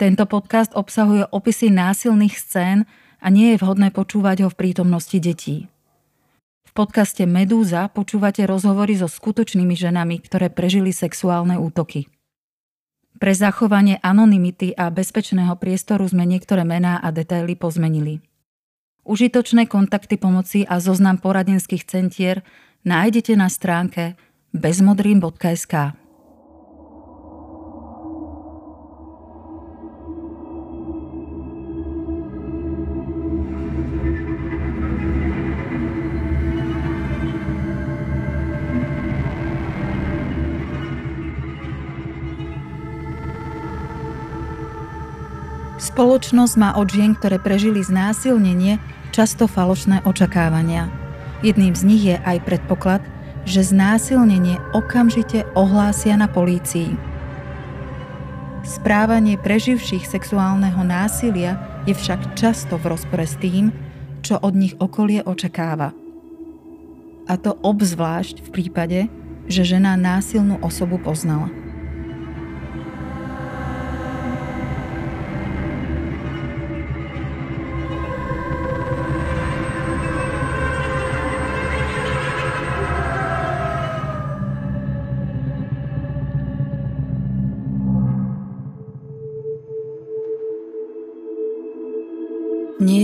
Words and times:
Tento 0.00 0.24
podcast 0.24 0.72
obsahuje 0.72 1.28
opisy 1.28 1.68
násilných 1.68 2.32
scén 2.40 2.88
a 3.20 3.28
nie 3.28 3.52
je 3.52 3.60
vhodné 3.60 3.92
počúvať 3.92 4.40
ho 4.40 4.48
v 4.48 4.56
prítomnosti 4.56 5.20
detí. 5.20 5.68
V 6.64 6.72
podcaste 6.72 7.28
Medúza 7.28 7.84
počúvate 7.92 8.48
rozhovory 8.48 8.96
so 8.96 9.04
skutočnými 9.04 9.76
ženami, 9.76 10.24
ktoré 10.24 10.48
prežili 10.48 10.96
sexuálne 10.96 11.60
útoky. 11.60 12.08
Pre 13.20 13.32
zachovanie 13.36 14.00
anonymity 14.00 14.72
a 14.72 14.88
bezpečného 14.88 15.52
priestoru 15.60 16.08
sme 16.08 16.24
niektoré 16.24 16.64
mená 16.64 16.96
a 17.04 17.12
detaily 17.12 17.52
pozmenili. 17.52 18.24
Užitočné 19.04 19.68
kontakty 19.68 20.16
pomoci 20.16 20.64
a 20.64 20.80
zoznam 20.80 21.20
poradenských 21.20 21.84
centier 21.84 22.40
nájdete 22.88 23.36
na 23.36 23.52
stránke 23.52 24.16
bezmodrým.sk. 24.56 25.92
Spoločnosť 45.90 46.54
má 46.54 46.70
od 46.78 46.86
žien, 46.86 47.18
ktoré 47.18 47.42
prežili 47.42 47.82
znásilnenie, 47.82 48.78
často 49.10 49.50
falošné 49.50 50.06
očakávania. 50.06 50.86
Jedným 51.42 51.74
z 51.74 51.82
nich 51.82 52.02
je 52.06 52.16
aj 52.22 52.46
predpoklad, 52.46 53.02
že 53.42 53.66
znásilnenie 53.66 54.62
okamžite 54.70 55.42
ohlásia 55.58 56.14
na 56.14 56.30
polícii. 56.30 56.94
Správanie 58.62 59.34
preživších 59.34 60.06
sexuálneho 60.06 60.78
násilia 60.86 61.58
je 61.90 61.96
však 61.98 62.38
často 62.38 62.78
v 62.78 62.94
rozpore 62.94 63.26
s 63.26 63.34
tým, 63.42 63.74
čo 64.22 64.38
od 64.38 64.54
nich 64.54 64.78
okolie 64.78 65.26
očakáva. 65.26 65.90
A 67.26 67.34
to 67.34 67.58
obzvlášť 67.66 68.46
v 68.46 68.48
prípade, 68.54 69.00
že 69.50 69.66
žena 69.66 69.98
násilnú 69.98 70.62
osobu 70.62 71.02
poznala. 71.02 71.50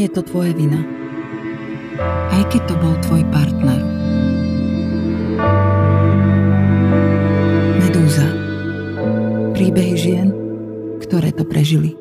Je 0.06 0.14
to 0.14 0.22
tvoja 0.22 0.54
vina. 0.54 0.86
Aj 2.30 2.46
keď 2.46 2.62
to 2.70 2.74
bol 2.78 2.94
tvoj 3.02 3.26
partner. 3.34 3.80
Medúza. 7.82 8.28
Príbehy 9.58 9.94
žien, 9.98 10.30
ktoré 11.02 11.34
to 11.34 11.42
prežili. 11.42 11.98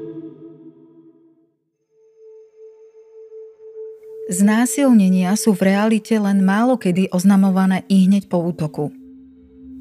Znásilnenia 4.30 5.34
sú 5.34 5.58
v 5.58 5.74
realite 5.74 6.14
len 6.22 6.46
málo 6.46 6.78
kedy 6.78 7.10
oznamované 7.10 7.90
i 7.90 8.06
hneď 8.06 8.30
po 8.30 8.38
útoku. 8.38 8.94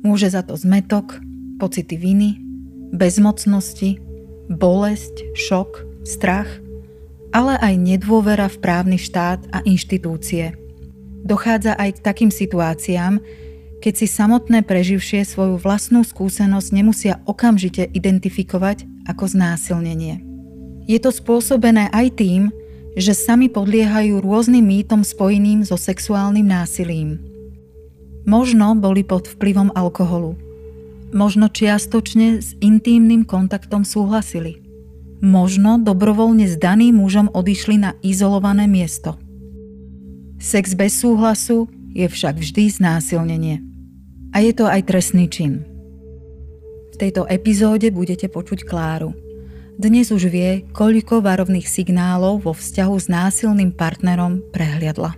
Môže 0.01 0.33
za 0.33 0.41
to 0.41 0.57
zmetok, 0.57 1.21
pocity 1.61 1.97
viny, 1.97 2.41
bezmocnosti, 2.93 4.01
bolesť, 4.49 5.37
šok, 5.37 6.05
strach– 6.09 6.49
ale 7.35 7.59
aj 7.59 7.75
nedôvera 7.75 8.47
v 8.47 8.63
právny 8.63 8.99
štát 9.03 9.43
a 9.51 9.59
inštitúcie. 9.67 10.55
Dochádza 11.27 11.75
aj 11.75 11.99
k 11.99 12.05
takým 12.07 12.31
situáciám, 12.31 13.19
keď 13.83 13.95
si 14.01 14.07
samotné 14.09 14.65
preživšie 14.65 15.27
svoju 15.27 15.61
vlastnú 15.61 16.07
skúsenosť 16.07 16.69
nemusia 16.73 17.21
okamžite 17.27 17.85
identifikovať 17.91 18.89
ako 19.11 19.29
znásilnenie. 19.29 20.25
Je 20.89 20.97
to 20.97 21.13
spôsobené 21.13 21.93
aj 21.93 22.17
tým, 22.17 22.49
že 22.97 23.13
sami 23.13 23.51
podliehajú 23.53 24.25
rôznym 24.25 24.65
mýtom 24.65 25.05
spojeným 25.05 25.67
so 25.67 25.75
sexuálnym 25.75 26.47
násilím. 26.47 27.21
Možno 28.25 28.73
boli 28.79 29.05
pod 29.05 29.29
vplyvom 29.29 29.75
alkoholu. 29.77 30.39
Možno 31.13 31.53
čiastočne 31.53 32.41
s 32.41 32.57
intímnym 32.65 33.29
kontaktom 33.29 33.85
súhlasili. 33.85 34.64
Možno 35.25 35.81
dobrovoľne 35.81 36.45
s 36.45 36.61
daným 36.61 37.01
mužom 37.01 37.33
odišli 37.33 37.81
na 37.81 37.97
izolované 38.05 38.69
miesto. 38.69 39.17
Sex 40.37 40.77
bez 40.77 41.01
súhlasu 41.01 41.65
je 41.97 42.05
však 42.05 42.37
vždy 42.37 42.69
znásilnenie. 42.69 43.65
A 44.37 44.45
je 44.45 44.53
to 44.53 44.69
aj 44.69 44.85
trestný 44.85 45.33
čin. 45.33 45.65
V 46.93 47.01
tejto 47.01 47.25
epizóde 47.25 47.89
budete 47.89 48.29
počuť 48.29 48.69
Kláru. 48.69 49.17
Dnes 49.81 50.13
už 50.13 50.29
vie, 50.29 50.69
koľko 50.77 51.25
varovných 51.25 51.73
signálov 51.73 52.45
vo 52.45 52.53
vzťahu 52.53 52.95
s 53.01 53.09
násilným 53.09 53.73
partnerom 53.73 54.45
prehliadla. 54.53 55.17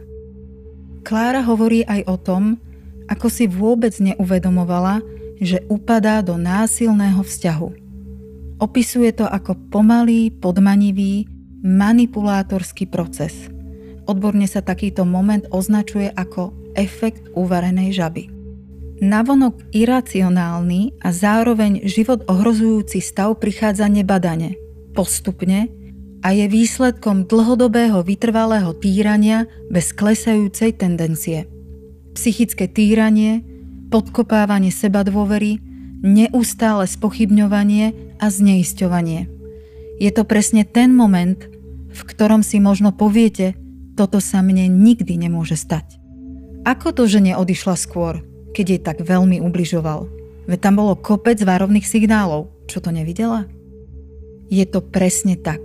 Klára 1.02 1.42
hovorí 1.42 1.82
aj 1.82 2.06
o 2.06 2.14
tom, 2.14 2.62
ako 3.10 3.26
si 3.26 3.50
vôbec 3.50 3.90
neuvedomovala, 3.98 5.02
že 5.42 5.66
upadá 5.66 6.22
do 6.22 6.38
násilného 6.38 7.26
vzťahu– 7.26 7.70
Opisuje 8.56 9.12
to 9.12 9.28
ako 9.28 9.52
pomalý, 9.68 10.32
podmanivý, 10.32 11.28
manipulátorský 11.60 12.88
proces. 12.88 13.52
Odborne 14.08 14.48
sa 14.48 14.64
takýto 14.64 15.04
moment 15.04 15.44
označuje 15.52 16.08
ako 16.08 16.72
efekt 16.72 17.28
uvarenej 17.36 17.92
žaby. 17.92 18.32
Navonok 19.04 19.60
iracionálny 19.76 21.04
a 21.04 21.12
zároveň 21.12 21.84
život 21.84 22.24
ohrozujúci 22.32 23.04
stav 23.04 23.36
prichádza 23.36 23.92
nebadane, 23.92 24.56
postupne 24.96 25.68
a 26.24 26.32
je 26.32 26.48
výsledkom 26.48 27.28
dlhodobého 27.28 28.00
vytrvalého 28.00 28.72
týrania 28.80 29.44
bez 29.68 29.92
klesajúcej 29.92 30.80
tendencie. 30.80 31.44
Psychické 32.16 32.72
týranie, 32.72 33.44
podkopávanie 33.92 34.72
seba 34.72 35.04
dôvery, 35.04 35.60
neustále 36.04 36.84
spochybňovanie 36.88 38.16
a 38.20 38.26
zneisťovanie. 38.28 39.28
Je 39.96 40.10
to 40.12 40.28
presne 40.28 40.64
ten 40.68 40.92
moment, 40.92 41.40
v 41.88 42.00
ktorom 42.04 42.44
si 42.44 42.60
možno 42.60 42.92
poviete, 42.92 43.56
toto 43.96 44.20
sa 44.20 44.44
mne 44.44 44.68
nikdy 44.68 45.16
nemôže 45.16 45.56
stať. 45.56 45.96
Ako 46.68 46.92
to, 46.92 47.08
že 47.08 47.24
neodišla 47.24 47.78
skôr, 47.80 48.20
keď 48.52 48.64
jej 48.68 48.80
tak 48.82 48.98
veľmi 49.00 49.40
ubližoval? 49.40 50.12
Veď 50.44 50.58
tam 50.60 50.74
bolo 50.78 51.00
kopec 51.00 51.40
varovných 51.40 51.88
signálov. 51.88 52.52
Čo 52.68 52.84
to 52.84 52.90
nevidela? 52.92 53.48
Je 54.52 54.62
to 54.68 54.84
presne 54.84 55.40
tak. 55.40 55.62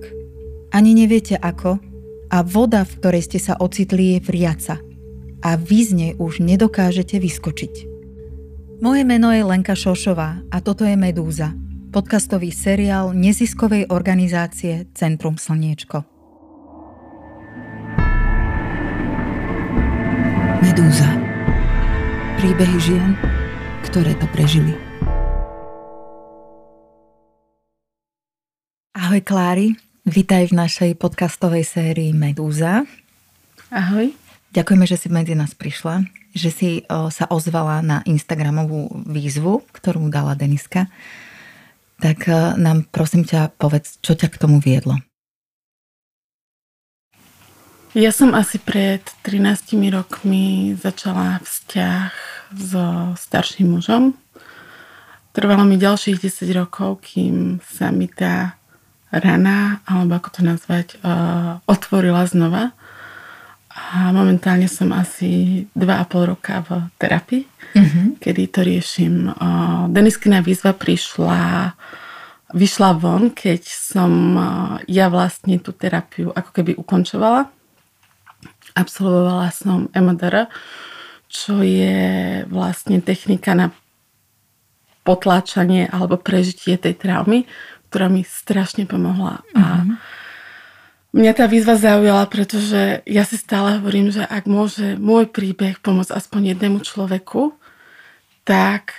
Ani 0.71 0.95
neviete 0.95 1.35
ako 1.35 1.83
a 2.31 2.37
voda, 2.47 2.87
v 2.87 2.95
ktorej 2.97 3.27
ste 3.27 3.39
sa 3.43 3.59
ocitli, 3.59 4.15
je 4.15 4.19
vriaca. 4.23 4.79
A 5.43 5.59
vy 5.59 5.79
z 5.83 5.91
nej 5.91 6.11
už 6.15 6.39
nedokážete 6.39 7.19
vyskočiť. 7.19 7.90
Moje 8.81 9.05
meno 9.05 9.29
je 9.29 9.45
Lenka 9.45 9.77
Šošová 9.77 10.41
a 10.49 10.57
toto 10.57 10.81
je 10.81 10.97
Medúza, 10.97 11.53
podcastový 11.93 12.49
seriál 12.49 13.13
neziskovej 13.13 13.93
organizácie 13.93 14.89
Centrum 14.97 15.37
Slniečko. 15.37 16.01
Medúza. 20.65 21.13
Príbehy 22.41 22.77
žien, 22.81 23.13
ktoré 23.85 24.17
to 24.17 24.25
prežili. 24.33 24.73
Ahoj 28.97 29.21
Klári, 29.21 29.77
vítaj 30.09 30.49
v 30.49 30.57
našej 30.57 30.91
podcastovej 30.97 31.69
sérii 31.69 32.17
Medúza. 32.17 32.89
Ahoj. 33.69 34.09
Ďakujeme, 34.57 34.89
že 34.89 34.97
si 34.97 35.05
medzi 35.13 35.37
nás 35.37 35.53
prišla, 35.53 36.01
že 36.31 36.49
si 36.49 36.71
sa 36.89 37.25
ozvala 37.27 37.83
na 37.83 38.01
Instagramovú 38.07 39.03
výzvu, 39.07 39.67
ktorú 39.75 40.07
dala 40.07 40.35
Deniska 40.35 40.87
tak 42.01 42.25
e, 42.25 42.57
nám 42.57 42.89
prosím 42.89 43.23
ťa 43.23 43.53
povedz, 43.55 44.01
čo 44.01 44.17
ťa 44.17 44.27
k 44.33 44.41
tomu 44.41 44.57
viedlo. 44.57 44.97
Ja 47.93 48.09
som 48.09 48.33
asi 48.33 48.57
pred 48.57 49.03
13 49.21 49.77
rokmi 49.93 50.73
začala 50.79 51.43
vzťah 51.43 52.11
so 52.55 53.13
starším 53.19 53.77
mužom. 53.77 54.15
Trvalo 55.31 55.63
mi 55.63 55.75
ďalších 55.79 56.17
10 56.19 56.51
rokov, 56.55 57.03
kým 57.03 57.59
sa 57.63 57.91
mi 57.91 58.07
tá 58.07 58.55
rana, 59.11 59.83
alebo 59.83 60.19
ako 60.19 60.39
to 60.39 60.41
nazvať, 60.43 60.87
uh, 61.03 61.59
otvorila 61.67 62.23
znova. 62.27 62.71
A 63.91 64.13
momentálne 64.15 64.69
som 64.69 64.93
asi 64.93 65.65
2,5 65.75 66.31
roka 66.31 66.63
v 66.63 66.69
terapii, 66.95 67.43
mm-hmm. 67.75 68.05
kedy 68.21 68.41
to 68.47 68.61
riešim. 68.63 69.27
Deniskina 69.91 70.39
výzva 70.39 70.71
prišla 70.71 71.73
vyšla 72.51 72.89
von, 72.99 73.31
keď 73.31 73.63
som 73.63 74.11
ja 74.87 75.07
vlastne 75.07 75.59
tú 75.59 75.71
terapiu 75.71 76.31
ako 76.35 76.49
keby 76.51 76.75
ukončovala. 76.75 77.47
Absolvovala 78.75 79.51
som 79.51 79.91
MDR, 79.91 80.47
čo 81.27 81.63
je 81.63 82.43
vlastne 82.47 82.99
technika 83.03 83.55
na 83.55 83.71
potláčanie 85.01 85.89
alebo 85.89 86.19
prežitie 86.19 86.77
tej 86.77 86.95
traumy, 86.95 87.47
ktorá 87.89 88.07
mi 88.07 88.23
strašne 88.23 88.87
pomohla. 88.87 89.43
Mm-hmm. 89.51 89.59
A 89.59 89.63
mhm. 89.83 89.95
Mňa 91.11 91.31
tá 91.35 91.45
výzva 91.47 91.75
zaujala, 91.75 92.27
pretože 92.27 93.03
ja 93.03 93.23
si 93.27 93.35
stále 93.35 93.79
hovorím, 93.79 94.11
že 94.11 94.23
ak 94.23 94.47
môže 94.47 94.95
môj 94.99 95.27
príbeh 95.31 95.79
pomôcť 95.83 96.15
aspoň 96.15 96.55
jednému 96.55 96.79
človeku, 96.83 97.55
tak 98.47 98.95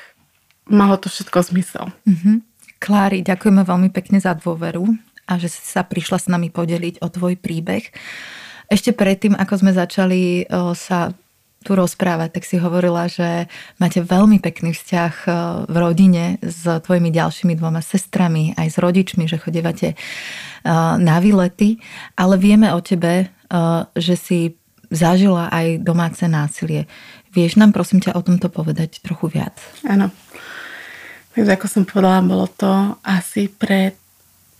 malo 0.68 0.96
to 1.00 1.10
všetko 1.10 1.38
zmysel. 1.52 1.90
Mm-hmm. 2.06 2.36
Klári, 2.82 3.22
ďakujeme 3.26 3.62
veľmi 3.66 3.90
pekne 3.90 4.18
za 4.22 4.34
dôveru 4.34 4.86
a 5.26 5.38
že 5.38 5.50
si 5.50 5.62
sa 5.62 5.86
prišla 5.86 6.18
s 6.18 6.26
nami 6.26 6.50
podeliť 6.50 6.98
o 7.02 7.08
tvoj 7.08 7.38
príbeh. 7.38 7.90
Ešte 8.66 8.90
predtým, 8.90 9.38
ako 9.38 9.54
sme 9.60 9.72
začali 9.74 10.46
sa 10.74 11.14
tu 11.62 11.78
rozprávať, 11.78 12.34
tak 12.36 12.44
si 12.44 12.58
hovorila, 12.58 13.06
že 13.06 13.46
máte 13.78 14.02
veľmi 14.02 14.42
pekný 14.42 14.74
vzťah 14.74 15.14
e, 15.22 15.28
v 15.70 15.76
rodine 15.78 16.24
s 16.42 16.66
tvojimi 16.66 17.14
ďalšími 17.14 17.54
dvoma 17.54 17.80
sestrami, 17.80 18.52
aj 18.58 18.68
s 18.74 18.76
rodičmi, 18.82 19.30
že 19.30 19.38
chodevate 19.38 19.94
e, 19.94 19.96
na 20.98 21.16
výlety, 21.22 21.78
ale 22.18 22.34
vieme 22.36 22.74
o 22.74 22.82
tebe, 22.82 23.26
e, 23.26 23.26
že 23.94 24.14
si 24.18 24.38
zažila 24.92 25.48
aj 25.48 25.80
domáce 25.80 26.26
násilie. 26.26 26.90
Vieš 27.32 27.56
nám 27.56 27.72
prosím 27.72 28.04
ťa 28.04 28.18
o 28.18 28.20
tomto 28.20 28.52
povedať 28.52 29.00
trochu 29.00 29.32
viac? 29.32 29.56
Áno. 29.88 30.12
Takže 31.32 31.56
ako 31.56 31.66
som 31.70 31.82
povedala, 31.88 32.20
bolo 32.20 32.44
to 32.44 33.00
asi 33.00 33.48
pred 33.48 33.96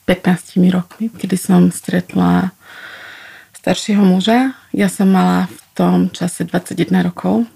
15 0.09 0.57
rokmi, 0.73 1.13
kedy 1.13 1.37
som 1.37 1.69
stretla 1.69 2.57
staršieho 3.63 4.03
muža. 4.03 4.59
Ja 4.75 4.91
som 4.91 5.15
mala 5.15 5.47
v 5.47 5.62
tom 5.73 6.13
čase 6.13 6.45
21 6.45 7.09
rokov. 7.09 7.49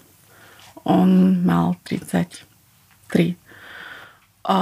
On 0.87 1.11
mal 1.43 1.77
33. 1.85 3.37
A 4.47 4.59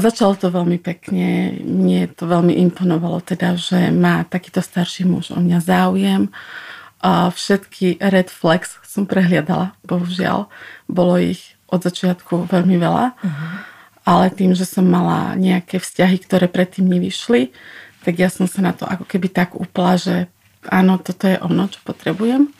začalo 0.00 0.32
to 0.32 0.48
veľmi 0.48 0.80
pekne. 0.80 1.60
Mne 1.60 2.08
to 2.16 2.24
veľmi 2.24 2.56
imponovalo 2.56 3.20
teda, 3.20 3.60
že 3.60 3.92
má 3.92 4.24
takýto 4.24 4.64
starší 4.64 5.04
muž 5.04 5.28
o 5.28 5.38
mňa 5.38 5.58
záujem. 5.60 6.32
A 7.04 7.28
všetky 7.28 8.00
red 8.00 8.32
flags 8.32 8.80
som 8.86 9.04
prehliadala, 9.04 9.76
bohužiaľ. 9.84 10.48
Bolo 10.88 11.20
ich 11.20 11.58
od 11.68 11.84
začiatku 11.84 12.48
veľmi 12.48 12.76
veľa. 12.80 13.06
Uh-huh. 13.12 13.50
Ale 14.02 14.32
tým, 14.32 14.56
že 14.56 14.64
som 14.64 14.88
mala 14.88 15.36
nejaké 15.36 15.76
vzťahy, 15.76 16.16
ktoré 16.24 16.48
predtým 16.48 16.88
nevyšli, 16.88 17.52
tak 18.02 18.18
ja 18.18 18.32
som 18.32 18.50
sa 18.50 18.64
na 18.64 18.72
to 18.74 18.82
ako 18.88 19.06
keby 19.06 19.30
tak 19.30 19.54
upla, 19.54 19.94
že 19.94 20.26
áno, 20.68 21.00
toto 21.00 21.26
je 21.26 21.40
ono, 21.40 21.66
čo 21.66 21.80
potrebujem. 21.82 22.52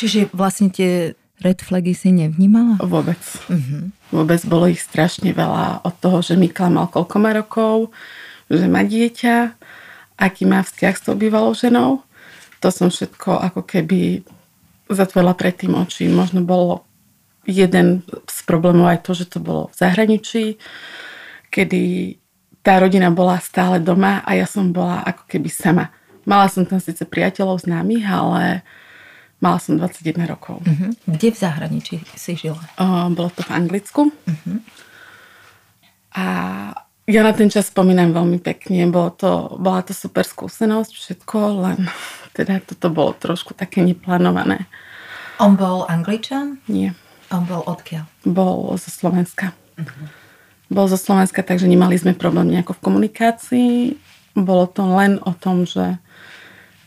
Čiže 0.00 0.32
vlastne 0.32 0.72
tie 0.72 1.18
red 1.42 1.58
flagy 1.60 1.92
si 1.92 2.14
nevnímala? 2.14 2.80
Vôbec. 2.80 3.20
Uh-huh. 3.50 3.90
Vôbec 4.14 4.40
bolo 4.46 4.70
ich 4.70 4.80
strašne 4.80 5.34
veľa 5.34 5.84
od 5.84 5.94
toho, 5.98 6.22
že 6.22 6.38
mi 6.38 6.48
klamal 6.48 6.88
koľko 6.88 7.16
má 7.18 7.34
rokov, 7.34 7.90
že 8.48 8.64
má 8.70 8.86
dieťa, 8.86 9.52
aký 10.16 10.46
má 10.46 10.62
vzťah 10.62 10.94
s 10.94 11.02
tou 11.04 11.14
bývalou 11.18 11.52
ženou. 11.52 12.06
To 12.62 12.68
som 12.70 12.88
všetko 12.88 13.44
ako 13.52 13.60
keby 13.66 14.24
zatvorila 14.88 15.34
pred 15.36 15.58
tým 15.58 15.74
oči. 15.74 16.08
Možno 16.08 16.40
bolo 16.46 16.86
jeden 17.44 18.06
z 18.24 18.38
problémov 18.48 18.88
aj 18.88 19.04
to, 19.04 19.12
že 19.12 19.28
to 19.28 19.38
bolo 19.42 19.68
v 19.68 19.76
zahraničí, 19.76 20.44
kedy 21.52 22.14
tá 22.64 22.80
rodina 22.80 23.12
bola 23.12 23.36
stále 23.36 23.76
doma 23.76 24.24
a 24.24 24.32
ja 24.32 24.48
som 24.48 24.72
bola 24.72 25.04
ako 25.04 25.28
keby 25.28 25.48
sama. 25.52 25.92
Mala 26.24 26.48
som 26.48 26.64
tam 26.64 26.80
síce 26.80 27.04
priateľov 27.04 27.64
známych, 27.64 28.04
ale 28.04 28.64
mala 29.44 29.60
som 29.60 29.76
21 29.76 30.24
rokov. 30.24 30.64
Uh-huh. 30.64 30.90
Kde 31.04 31.28
v 31.32 31.36
zahraničí 31.36 31.96
si 32.16 32.32
žila? 32.32 32.64
Uh, 32.80 33.12
bolo 33.12 33.28
to 33.28 33.44
v 33.44 33.50
Anglicku. 33.52 34.02
Uh-huh. 34.08 34.56
A 36.16 36.24
ja 37.04 37.20
na 37.20 37.36
ten 37.36 37.52
čas 37.52 37.68
spomínam 37.68 38.16
veľmi 38.16 38.40
pekne. 38.40 38.88
Bolo 38.88 39.12
to, 39.12 39.60
bola 39.60 39.84
to 39.84 39.92
super 39.92 40.24
skúsenosť, 40.24 40.92
všetko, 40.96 41.38
len 41.60 41.78
teda 42.36 42.64
toto 42.64 42.88
bolo 42.88 43.12
trošku 43.12 43.52
také 43.52 43.84
neplánované. 43.84 44.64
On 45.36 45.58
bol 45.58 45.84
Angličan? 45.92 46.62
Nie. 46.70 46.96
On 47.28 47.44
bol 47.44 47.60
odkiaľ? 47.66 48.08
Bol 48.24 48.72
zo 48.80 48.88
Slovenska. 48.88 49.52
Uh-huh. 49.76 50.08
Bol 50.72 50.88
zo 50.88 50.96
Slovenska, 50.96 51.44
takže 51.44 51.68
nemali 51.68 52.00
sme 52.00 52.16
problém 52.16 52.48
nejako 52.48 52.80
v 52.80 52.84
komunikácii. 52.88 53.72
Bolo 54.32 54.64
to 54.66 54.88
len 54.88 55.20
o 55.20 55.36
tom, 55.36 55.68
že 55.68 56.00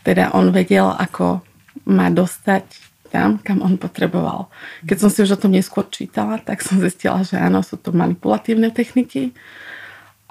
teda 0.08 0.32
on 0.32 0.48
vedel, 0.48 0.88
ako 0.88 1.44
ma 1.84 2.08
dostať 2.08 2.64
tam, 3.12 3.36
kam 3.44 3.60
on 3.60 3.76
potreboval. 3.76 4.48
Keď 4.88 4.96
som 4.96 5.12
si 5.12 5.20
už 5.20 5.36
o 5.36 5.40
tom 5.40 5.52
neskôr 5.52 5.84
čítala, 5.92 6.40
tak 6.40 6.64
som 6.64 6.80
zistila, 6.80 7.20
že 7.20 7.36
áno, 7.36 7.60
sú 7.60 7.76
to 7.76 7.92
manipulatívne 7.92 8.72
techniky 8.72 9.36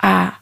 a 0.02 0.34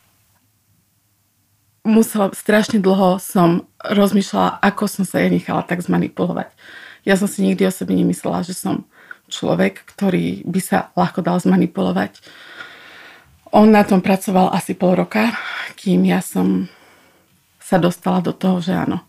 musela, 1.84 2.32
strašne 2.32 2.80
dlho 2.80 3.20
som 3.20 3.68
rozmýšľala, 3.84 4.64
ako 4.64 4.88
som 4.88 5.04
sa 5.04 5.20
ja 5.20 5.28
nechala 5.28 5.68
tak 5.68 5.84
zmanipulovať. 5.84 6.48
Ja 7.04 7.20
som 7.20 7.28
si 7.28 7.44
nikdy 7.44 7.68
o 7.68 7.72
sebe 7.76 7.92
nemyslela, 7.92 8.48
že 8.48 8.56
som 8.56 8.88
človek, 9.28 9.84
ktorý 9.84 10.48
by 10.48 10.60
sa 10.64 10.78
ľahko 10.96 11.20
dal 11.20 11.44
zmanipulovať. 11.44 12.24
On 13.52 13.68
na 13.68 13.84
tom 13.84 14.00
pracoval 14.00 14.56
asi 14.56 14.76
pol 14.76 14.96
roka, 14.96 15.36
kým 15.76 16.08
ja 16.08 16.20
som 16.24 16.68
sa 17.62 17.82
dostala 17.82 18.22
do 18.22 18.36
toho, 18.36 18.62
že 18.62 18.76
áno, 18.76 19.02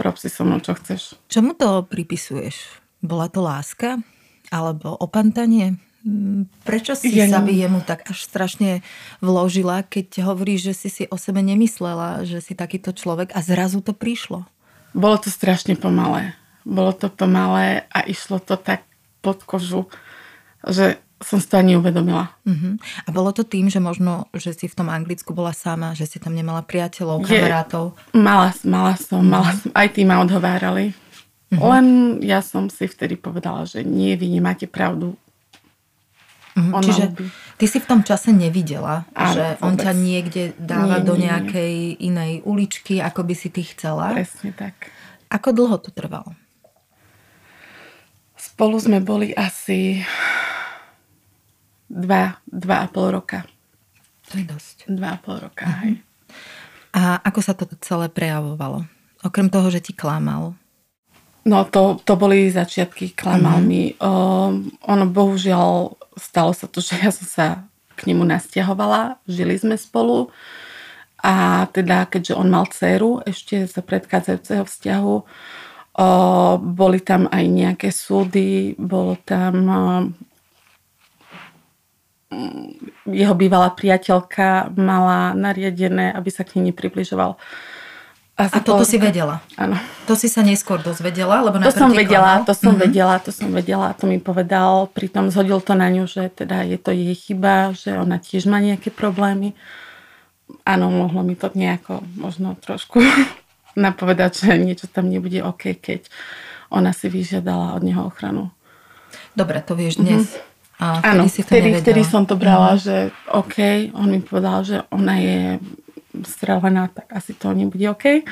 rob 0.00 0.16
si 0.20 0.28
so 0.28 0.44
mnou, 0.44 0.60
čo 0.60 0.76
chceš. 0.76 1.16
Čomu 1.28 1.56
to 1.56 1.84
pripisuješ? 1.84 2.80
Bola 3.00 3.28
to 3.28 3.44
láska? 3.44 4.00
Alebo 4.52 4.94
opantanie? 4.94 5.80
Mm, 6.06 6.46
prečo 6.62 6.94
si 6.94 7.10
ja 7.10 7.26
sa 7.26 7.42
by 7.42 7.50
jemu 7.50 7.82
tak 7.82 8.06
až 8.06 8.22
strašne 8.22 8.86
vložila, 9.18 9.82
keď 9.82 10.22
hovoríš, 10.22 10.70
že 10.70 10.74
si 10.78 10.88
si 10.88 11.04
o 11.10 11.18
sebe 11.18 11.42
nemyslela, 11.42 12.22
že 12.22 12.38
si 12.38 12.54
takýto 12.54 12.94
človek 12.94 13.34
a 13.34 13.42
zrazu 13.42 13.82
to 13.82 13.90
prišlo? 13.90 14.46
Bolo 14.94 15.18
to 15.18 15.34
strašne 15.34 15.74
pomalé. 15.74 16.38
Bolo 16.62 16.94
to 16.94 17.10
pomalé 17.10 17.90
a 17.90 18.06
išlo 18.06 18.38
to 18.38 18.54
tak 18.54 18.86
pod 19.18 19.42
kožu, 19.42 19.90
že 20.62 21.02
som 21.16 21.40
si 21.40 21.48
to 21.48 21.56
ani 21.56 21.80
uvedomila. 21.80 22.28
Uh-huh. 22.44 22.76
A 22.76 23.08
bolo 23.08 23.32
to 23.32 23.40
tým, 23.40 23.72
že 23.72 23.80
možno, 23.80 24.28
že 24.36 24.52
si 24.52 24.68
v 24.68 24.76
tom 24.76 24.92
Anglicku 24.92 25.32
bola 25.32 25.56
sama, 25.56 25.96
že 25.96 26.04
si 26.04 26.20
tam 26.20 26.36
nemala 26.36 26.60
priateľov, 26.60 27.24
kamarátov? 27.24 27.96
Je, 28.12 28.20
mala, 28.20 28.52
mala 28.68 28.94
som, 29.00 29.24
mala 29.24 29.56
som, 29.56 29.72
aj 29.72 29.88
tí 29.96 30.04
ma 30.04 30.20
odhovárali. 30.20 30.92
Uh-huh. 31.48 31.72
Len 31.72 32.18
ja 32.20 32.44
som 32.44 32.68
si 32.68 32.84
vtedy 32.84 33.16
povedala, 33.16 33.64
že 33.64 33.80
nie, 33.80 34.12
vy 34.12 34.28
nemáte 34.28 34.68
pravdu. 34.68 35.16
Uh-huh. 36.52 36.84
Čiže 36.84 37.12
by... 37.12 37.24
ty 37.60 37.64
si 37.64 37.78
v 37.80 37.88
tom 37.88 38.00
čase 38.04 38.32
nevidela, 38.36 39.08
Áno, 39.16 39.32
že 39.32 39.44
vôbec. 39.56 39.64
on 39.64 39.74
ťa 39.76 39.92
niekde 39.96 40.42
dáva 40.60 41.00
nie, 41.00 41.06
do 41.08 41.14
nejakej 41.16 41.74
nie. 41.96 42.12
inej 42.12 42.32
uličky, 42.44 43.00
ako 43.00 43.24
by 43.24 43.34
si 43.36 43.48
ty 43.48 43.64
chcela. 43.64 44.12
Presne 44.12 44.52
tak. 44.52 44.92
Ako 45.32 45.52
dlho 45.52 45.76
to 45.80 45.88
trvalo? 45.92 46.36
Spolu 48.36 48.76
sme 48.80 49.00
boli 49.00 49.32
asi 49.36 50.00
dva, 51.96 52.36
dva 52.44 52.84
a 52.84 52.86
pol 52.92 53.16
roka. 53.16 53.48
To 54.28 54.36
je 54.36 54.44
dosť. 54.44 54.92
Dva 54.92 55.16
a 55.16 55.18
pol 55.18 55.40
roka, 55.40 55.64
hej. 55.84 56.04
A 56.92 57.20
ako 57.24 57.40
sa 57.40 57.56
to 57.56 57.64
celé 57.80 58.12
prejavovalo? 58.12 58.84
Okrem 59.24 59.48
toho, 59.48 59.72
že 59.72 59.80
ti 59.80 59.92
klamal? 59.96 60.52
No 61.46 61.62
to, 61.64 62.02
to 62.02 62.18
boli 62.18 62.50
začiatky, 62.52 63.16
klamal 63.16 63.62
uh-huh. 63.62 63.68
mi. 63.68 63.94
Ono 64.84 65.04
bohužiaľ 65.08 65.96
stalo 66.18 66.52
sa 66.52 66.66
to, 66.68 66.82
že 66.86 67.00
ja 67.00 67.08
som 67.08 67.26
sa 67.26 67.46
k 67.96 68.12
nemu 68.12 68.28
nasťahovala, 68.28 69.24
žili 69.24 69.56
sme 69.56 69.80
spolu 69.80 70.28
a 71.24 71.64
teda 71.72 72.04
keďže 72.12 72.36
on 72.36 72.52
mal 72.52 72.68
dceru 72.68 73.24
ešte 73.24 73.64
za 73.64 73.80
predchádzajúceho 73.80 74.68
vzťahu, 74.68 75.16
o, 75.16 75.24
boli 76.60 77.00
tam 77.00 77.24
aj 77.32 77.44
nejaké 77.48 77.88
súdy, 77.88 78.76
bolo 78.76 79.16
tam 79.24 79.64
jeho 83.06 83.34
bývalá 83.38 83.70
priateľka 83.70 84.74
mala 84.74 85.30
nariadené, 85.38 86.10
aby 86.10 86.30
sa 86.30 86.42
k 86.42 86.58
nej 86.58 86.74
nepribližoval. 86.74 87.38
A, 88.36 88.52
a 88.52 88.60
toto 88.60 88.84
si 88.84 89.00
vedela? 89.00 89.40
Áno. 89.56 89.80
To 90.04 90.12
si 90.12 90.28
sa 90.28 90.44
neskôr 90.44 90.84
dozvedela? 90.84 91.40
Lebo 91.40 91.56
to 91.56 91.72
som 91.72 91.88
vedela, 91.88 92.44
to 92.44 92.52
som 92.52 92.76
mm-hmm. 92.76 92.84
vedela, 92.84 93.14
to 93.16 93.32
som 93.32 93.48
vedela, 93.48 93.88
to 93.96 94.04
mi 94.04 94.20
povedal. 94.20 94.92
Pritom 94.92 95.32
zhodil 95.32 95.56
to 95.64 95.72
na 95.72 95.88
ňu, 95.88 96.04
že 96.04 96.28
teda 96.28 96.60
je 96.68 96.76
to 96.76 96.92
jej 96.92 97.16
chyba, 97.16 97.72
že 97.72 97.96
ona 97.96 98.20
tiež 98.20 98.44
má 98.44 98.60
nejaké 98.60 98.92
problémy. 98.92 99.56
Áno, 100.68 100.92
mohlo 100.92 101.24
mi 101.24 101.32
to 101.32 101.48
nejako 101.48 102.04
možno 102.20 102.60
trošku 102.60 103.00
napovedať, 103.88 104.44
že 104.44 104.60
niečo 104.60 104.84
tam 104.84 105.08
nebude 105.08 105.40
OK, 105.40 105.72
keď 105.80 106.04
ona 106.68 106.92
si 106.92 107.08
vyžiadala 107.08 107.72
od 107.72 107.82
neho 107.88 108.04
ochranu. 108.04 108.52
Dobre, 109.32 109.64
to 109.64 109.72
vieš 109.72 109.96
dnes. 109.96 110.28
Mm-hmm 110.28 110.55
A 110.76 111.00
Áno, 111.16 111.24
vtedy, 111.24 111.72
vtedy 111.80 112.04
som 112.04 112.28
to 112.28 112.36
brala, 112.36 112.76
mm. 112.76 112.80
že 112.80 112.96
OK, 113.32 113.88
on 113.96 114.12
mi 114.12 114.20
povedal, 114.20 114.60
že 114.60 114.84
ona 114.92 115.16
je 115.16 115.40
strelená, 116.24 116.92
tak 116.92 117.08
asi 117.16 117.32
to 117.32 117.52
nebude 117.56 117.84
OK. 117.88 118.24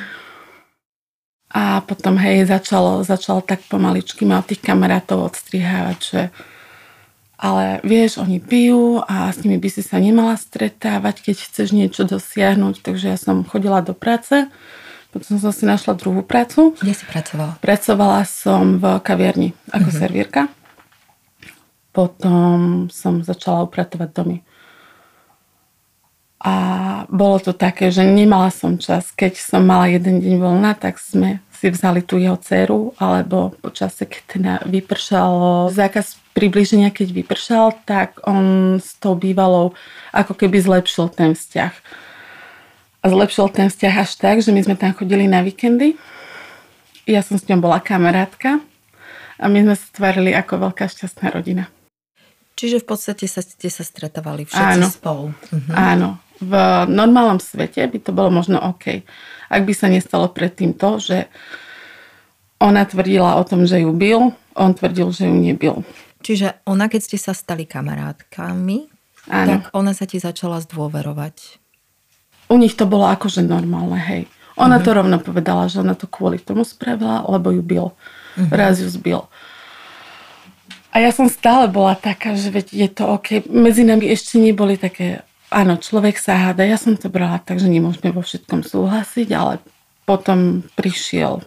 A 1.54 1.80
potom, 1.86 2.18
hej, 2.18 2.44
začalo, 2.50 3.06
začalo 3.06 3.40
tak 3.40 3.62
pomaličky 3.70 4.26
ma 4.26 4.42
od 4.42 4.48
tých 4.50 4.60
kamarátov 4.60 5.30
odstrihávať, 5.30 5.98
že 6.02 6.20
ale 7.34 7.82
vieš, 7.84 8.22
oni 8.22 8.38
pijú 8.40 9.04
a 9.04 9.28
s 9.28 9.42
nimi 9.42 9.60
by 9.60 9.68
si 9.68 9.82
sa 9.84 10.00
nemala 10.00 10.38
stretávať, 10.38 11.20
keď 11.20 11.36
chceš 11.44 11.76
niečo 11.76 12.08
dosiahnuť. 12.08 12.80
Takže 12.80 13.06
ja 13.12 13.18
som 13.18 13.44
chodila 13.44 13.84
do 13.84 13.92
práce, 13.92 14.48
potom 15.12 15.36
som 15.36 15.52
si 15.52 15.68
našla 15.68 15.98
druhú 15.98 16.24
prácu. 16.24 16.72
Kde 16.78 16.94
si 16.94 17.04
pracovala? 17.04 17.60
Pracovala 17.60 18.24
som 18.24 18.80
v 18.80 18.98
kaviarni 19.02 19.52
ako 19.70 19.88
uh-huh. 19.92 20.00
servírka. 20.00 20.40
Potom 21.94 22.90
som 22.90 23.22
začala 23.22 23.70
upratovať 23.70 24.10
domy. 24.10 24.38
A 26.44 26.54
bolo 27.08 27.40
to 27.40 27.56
také, 27.56 27.88
že 27.88 28.04
nemala 28.04 28.52
som 28.52 28.76
čas. 28.76 29.08
Keď 29.14 29.40
som 29.40 29.64
mala 29.64 29.88
jeden 29.88 30.20
deň 30.20 30.34
voľna, 30.36 30.76
tak 30.76 31.00
sme 31.00 31.40
si 31.56 31.72
vzali 31.72 32.04
tú 32.04 32.20
jeho 32.20 32.36
dceru, 32.36 32.92
alebo 33.00 33.56
počasie, 33.64 34.04
keď 34.04 34.22
teda 34.28 34.52
vypršalo 34.68 35.72
zákaz 35.72 36.20
približenia, 36.36 36.92
keď 36.92 37.24
vypršal, 37.24 37.66
tak 37.88 38.20
on 38.28 38.76
s 38.76 39.00
tou 39.00 39.16
bývalou 39.16 39.72
ako 40.12 40.36
keby 40.36 40.60
zlepšil 40.60 41.08
ten 41.14 41.32
vzťah. 41.32 41.72
A 43.00 43.04
zlepšil 43.08 43.48
ten 43.48 43.72
vzťah 43.72 43.94
až 44.04 44.10
tak, 44.20 44.44
že 44.44 44.52
my 44.52 44.60
sme 44.60 44.76
tam 44.76 44.92
chodili 44.92 45.24
na 45.24 45.40
víkendy. 45.40 45.96
Ja 47.08 47.24
som 47.24 47.40
s 47.40 47.48
ňou 47.48 47.64
bola 47.64 47.80
kamarátka 47.80 48.60
a 49.40 49.44
my 49.48 49.64
sme 49.64 49.74
sa 49.76 49.86
tvárili 49.96 50.36
ako 50.36 50.68
veľká 50.68 50.84
šťastná 50.88 51.32
rodina. 51.32 51.72
Čiže 52.54 52.82
v 52.82 52.86
podstate 52.86 53.26
sa, 53.26 53.42
ste 53.42 53.66
sa 53.66 53.82
stretávali 53.82 54.46
všetci 54.46 54.78
áno, 54.78 54.86
spolu. 54.86 55.34
Mhm. 55.50 55.72
Áno. 55.74 56.08
V 56.42 56.52
normálnom 56.90 57.38
svete 57.38 57.86
by 57.86 57.98
to 58.02 58.10
bolo 58.10 58.30
možno 58.30 58.58
OK. 58.58 59.06
Ak 59.50 59.62
by 59.62 59.72
sa 59.74 59.86
nestalo 59.86 60.30
predtým 60.30 60.74
to, 60.74 60.98
že 60.98 61.30
ona 62.58 62.86
tvrdila 62.86 63.38
o 63.38 63.42
tom, 63.46 63.66
že 63.66 63.82
ju 63.82 63.94
bil, 63.94 64.34
on 64.54 64.70
tvrdil, 64.74 65.10
že 65.14 65.30
ju 65.30 65.34
nebil. 65.34 65.86
Čiže 66.24 66.64
ona, 66.64 66.88
keď 66.88 67.00
ste 67.04 67.18
sa 67.20 67.36
stali 67.36 67.68
kamarátkami, 67.68 68.88
áno. 69.28 69.46
tak 69.46 69.62
ona 69.76 69.92
sa 69.92 70.08
ti 70.08 70.16
začala 70.16 70.58
zdôverovať. 70.64 71.60
U 72.48 72.56
nich 72.56 72.72
to 72.76 72.88
bolo 72.88 73.08
akože 73.08 73.44
normálne, 73.44 74.00
hej. 74.00 74.22
Ona 74.54 74.78
uh-huh. 74.78 74.86
to 74.86 74.90
rovno 74.94 75.16
povedala, 75.18 75.66
že 75.66 75.82
ona 75.82 75.98
to 75.98 76.06
kvôli 76.06 76.38
tomu 76.38 76.62
spravila, 76.62 77.26
lebo 77.26 77.50
ju 77.50 77.62
bil. 77.62 77.86
Uh-huh. 77.92 78.48
Raz 78.48 78.78
ju 78.78 78.88
zbil. 78.88 79.26
A 80.94 81.02
ja 81.02 81.10
som 81.10 81.26
stále 81.26 81.66
bola 81.66 81.98
taká, 81.98 82.38
že 82.38 82.54
veď 82.54 82.66
je 82.70 82.88
to 82.88 83.18
OK. 83.18 83.42
Medzi 83.50 83.82
nami 83.82 84.06
ešte 84.06 84.38
neboli 84.38 84.78
také, 84.78 85.26
áno, 85.50 85.74
človek 85.74 86.14
sa 86.14 86.38
háda. 86.38 86.62
Ja 86.62 86.78
som 86.78 86.94
to 86.94 87.10
brala 87.10 87.42
tak, 87.42 87.58
že 87.58 87.66
nemôžeme 87.66 88.14
vo 88.14 88.22
všetkom 88.22 88.62
súhlasiť, 88.62 89.28
ale 89.34 89.58
potom 90.06 90.62
prišiel 90.78 91.42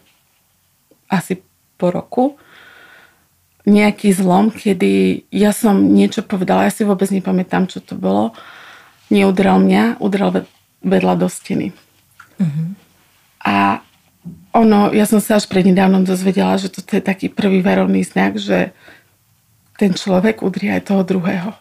asi 1.08 1.40
po 1.80 1.96
roku 1.96 2.36
nejaký 3.68 4.16
zlom, 4.16 4.48
kedy 4.48 5.24
ja 5.28 5.52
som 5.52 5.92
niečo 5.92 6.24
povedala, 6.24 6.68
ja 6.68 6.72
si 6.72 6.88
vôbec 6.88 7.12
nepamätám, 7.12 7.68
čo 7.68 7.84
to 7.84 8.00
bolo. 8.00 8.32
Neudrel 9.12 9.60
mňa, 9.60 10.00
udrel 10.00 10.48
vedľa 10.80 11.14
do 11.20 11.28
steny. 11.28 11.76
Uh-huh. 12.40 12.68
A 13.44 13.84
ono, 14.56 14.96
ja 14.96 15.04
som 15.04 15.20
sa 15.20 15.36
až 15.36 15.52
prednedávnom 15.52 16.08
dozvedela, 16.08 16.56
že 16.56 16.72
toto 16.72 16.96
je 16.96 17.04
taký 17.04 17.28
prvý 17.28 17.60
varovný 17.60 18.08
znak, 18.08 18.40
že 18.40 18.72
ten 19.78 19.94
človek 19.94 20.42
udrie 20.42 20.74
aj 20.74 20.90
toho 20.90 21.06
druhého. 21.06 21.54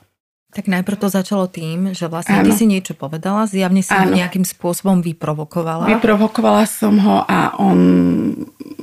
Tak 0.56 0.72
najprv 0.72 0.96
to 0.96 1.12
začalo 1.12 1.52
tým, 1.52 1.92
že 1.92 2.08
vlastne 2.08 2.40
ty 2.40 2.48
si 2.48 2.64
niečo 2.64 2.96
povedala, 2.96 3.44
zjavne 3.44 3.84
si 3.84 3.92
Áno. 3.92 4.08
ho 4.08 4.16
nejakým 4.16 4.40
spôsobom 4.40 5.04
vyprovokovala. 5.04 5.84
Vyprovokovala 5.84 6.64
som 6.64 6.96
ho 6.96 7.28
a 7.28 7.52
on 7.60 7.78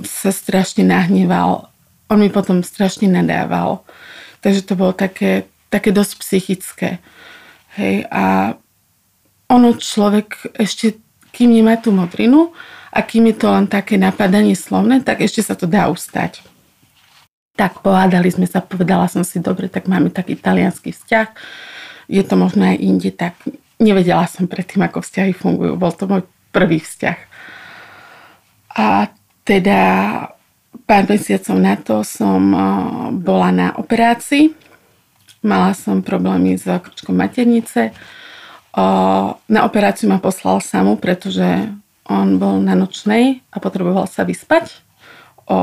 sa 0.06 0.30
strašne 0.30 0.86
nahneval. 0.86 1.74
On 2.14 2.22
mi 2.22 2.30
potom 2.30 2.62
strašne 2.62 3.10
nadával. 3.10 3.82
Takže 4.46 4.70
to 4.70 4.78
bolo 4.78 4.94
také, 4.94 5.50
také 5.74 5.90
dosť 5.90 6.22
psychické. 6.22 7.02
Hej, 7.74 8.06
a 8.14 8.54
ono 9.50 9.74
človek 9.74 10.54
ešte, 10.54 11.02
kým 11.34 11.58
nemá 11.58 11.82
tú 11.82 11.90
modrinu 11.90 12.54
a 12.94 13.02
kým 13.02 13.34
je 13.34 13.36
to 13.42 13.50
len 13.50 13.66
také 13.66 13.98
napadanie 13.98 14.54
slovné, 14.54 15.02
tak 15.02 15.26
ešte 15.26 15.42
sa 15.42 15.58
to 15.58 15.66
dá 15.66 15.90
ustať. 15.90 16.53
Tak 17.54 17.86
pohádali 17.86 18.34
sme 18.34 18.50
sa, 18.50 18.66
povedala 18.66 19.06
som 19.06 19.22
si, 19.22 19.38
dobre, 19.38 19.70
tak 19.70 19.86
máme 19.86 20.10
taký 20.10 20.34
italianský 20.34 20.90
vzťah, 20.90 21.28
je 22.10 22.24
to 22.26 22.34
možno 22.34 22.66
aj 22.66 22.78
inde, 22.82 23.14
tak 23.14 23.38
nevedela 23.78 24.26
som 24.26 24.50
predtým, 24.50 24.82
ako 24.84 25.06
vzťahy 25.06 25.38
fungujú. 25.38 25.78
Bol 25.78 25.94
to 25.94 26.10
môj 26.10 26.26
prvý 26.50 26.82
vzťah. 26.82 27.20
A 28.74 29.14
teda 29.46 29.80
pár 30.90 31.04
mesiacov 31.06 31.56
na 31.62 31.78
to 31.78 32.02
som 32.02 32.42
bola 33.22 33.54
na 33.54 33.68
operácii. 33.78 34.50
Mala 35.46 35.78
som 35.78 36.02
problémy 36.02 36.58
s 36.58 36.66
krčkom 36.66 37.14
maternice. 37.14 37.94
Na 39.46 39.62
operáciu 39.62 40.10
ma 40.10 40.18
poslal 40.18 40.58
samu, 40.64 40.98
pretože 40.98 41.70
on 42.10 42.42
bol 42.42 42.58
na 42.60 42.74
nočnej 42.74 43.46
a 43.54 43.62
potreboval 43.62 44.10
sa 44.10 44.26
vyspať 44.26 44.82
o, 45.48 45.58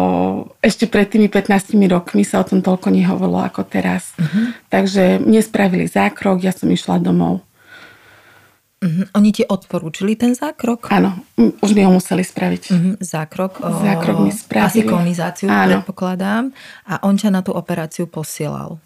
ešte 0.61 0.85
pred 0.85 1.09
tými 1.09 1.33
15 1.33 1.77
rokmi 1.89 2.23
sa 2.25 2.43
o 2.43 2.47
tom 2.47 2.61
toľko 2.61 2.93
nehovorilo 2.93 3.41
ako 3.41 3.65
teraz. 3.65 4.13
Uh-huh. 4.17 4.53
Takže 4.69 5.21
mne 5.21 5.41
spravili 5.41 5.89
zákrok, 5.89 6.45
ja 6.45 6.53
som 6.53 6.69
išla 6.69 7.01
domov. 7.01 7.41
Uh-huh. 8.81 9.05
Oni 9.17 9.31
ti 9.33 9.45
odporúčili 9.45 10.17
ten 10.17 10.33
zákrok? 10.33 10.89
Áno, 10.89 11.21
už 11.37 11.71
mi 11.77 11.85
ho 11.85 11.93
museli 11.93 12.25
spraviť. 12.25 12.63
Uh-huh. 12.73 12.95
Zákrok? 13.01 13.61
O, 13.61 13.69
zákrok 13.81 14.17
mi 14.25 14.33
spravili. 14.33 14.69
Asi 14.69 14.81
kolonizáciu, 14.85 15.49
Áno. 15.49 15.81
predpokladám. 15.81 16.53
A 16.89 17.01
on 17.05 17.17
ťa 17.17 17.29
na 17.33 17.41
tú 17.41 17.53
operáciu 17.53 18.09
posielal? 18.09 18.81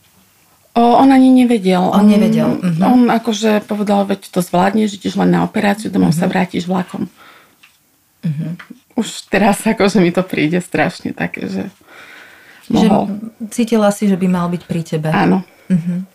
O, 0.74 0.82
on 0.82 1.10
ani 1.14 1.30
nevedel. 1.30 1.82
On, 1.82 2.02
on 2.02 2.06
nevedel. 2.06 2.58
Uh-huh. 2.58 2.86
On 2.86 3.00
akože 3.10 3.62
povedal, 3.66 4.06
veď 4.06 4.30
to 4.30 4.42
zvládneš, 4.42 4.98
ideš 4.98 5.14
len 5.14 5.30
na 5.30 5.46
operáciu, 5.46 5.90
domov 5.90 6.14
uh-huh. 6.14 6.26
sa 6.26 6.30
vrátiš 6.30 6.66
vlakom. 6.66 7.06
Uh-huh 8.26 8.82
už 8.94 9.30
teraz 9.30 9.62
akože 9.66 9.98
mi 9.98 10.14
to 10.14 10.22
príde 10.22 10.58
strašne 10.62 11.10
také, 11.14 11.50
že 11.50 11.62
mohol. 12.70 13.10
Že 13.10 13.50
cítila 13.50 13.90
si, 13.90 14.06
že 14.06 14.16
by 14.16 14.26
mal 14.30 14.46
byť 14.50 14.62
pri 14.64 14.82
tebe. 14.86 15.08
Áno. 15.10 15.42
Uh-huh. 15.68 16.06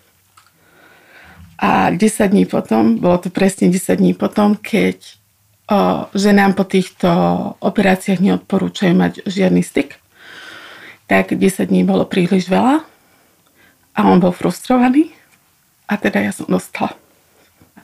A 1.60 1.92
10 1.92 2.00
dní 2.32 2.48
potom, 2.48 2.96
bolo 3.04 3.20
to 3.20 3.28
presne 3.28 3.68
10 3.68 4.00
dní 4.00 4.16
potom, 4.16 4.56
keď 4.56 5.20
o, 5.68 6.08
že 6.16 6.32
nám 6.32 6.56
po 6.56 6.64
týchto 6.64 7.10
operáciách 7.60 8.24
neodporúčajú 8.24 8.96
mať 8.96 9.14
žiadny 9.28 9.60
styk, 9.60 10.00
tak 11.12 11.36
10 11.36 11.68
dní 11.68 11.84
bolo 11.84 12.08
príliš 12.08 12.48
veľa 12.48 12.80
a 13.92 14.00
on 14.08 14.24
bol 14.24 14.32
frustrovaný 14.32 15.12
a 15.92 16.00
teda 16.00 16.24
ja 16.24 16.32
som 16.32 16.48
dostala. 16.48 16.96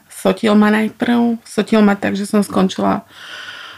Sotil 0.08 0.56
ma 0.56 0.72
najprv, 0.72 1.36
sotil 1.44 1.84
ma 1.84 2.00
tak, 2.00 2.16
že 2.16 2.24
som 2.24 2.40
skončila 2.40 3.04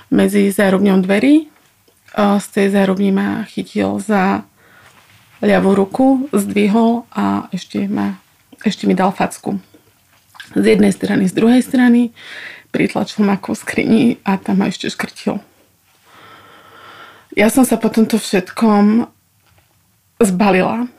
medzi 0.08 0.48
zárubňou 0.50 1.00
dverí. 1.04 1.48
Z 2.16 2.46
tej 2.50 2.72
zárubní 2.72 3.12
ma 3.12 3.44
chytil 3.46 4.00
za 4.00 4.42
ľavú 5.38 5.76
ruku, 5.76 6.26
zdvihol 6.34 7.06
a 7.14 7.46
ešte, 7.54 7.86
ma, 7.86 8.18
ešte 8.66 8.90
mi 8.90 8.96
dal 8.96 9.14
facku. 9.14 9.62
Z 10.56 10.64
jednej 10.64 10.90
strany, 10.90 11.28
z 11.28 11.34
druhej 11.36 11.62
strany 11.62 12.10
pritlačil 12.72 13.22
ma 13.22 13.36
ku 13.36 13.52
skrini 13.54 14.18
a 14.24 14.40
tam 14.40 14.64
ma 14.64 14.72
ešte 14.72 14.90
škrtil. 14.90 15.38
Ja 17.36 17.52
som 17.52 17.62
sa 17.62 17.78
po 17.78 17.92
tomto 17.92 18.18
všetkom 18.18 19.06
zbalila. 20.18 20.90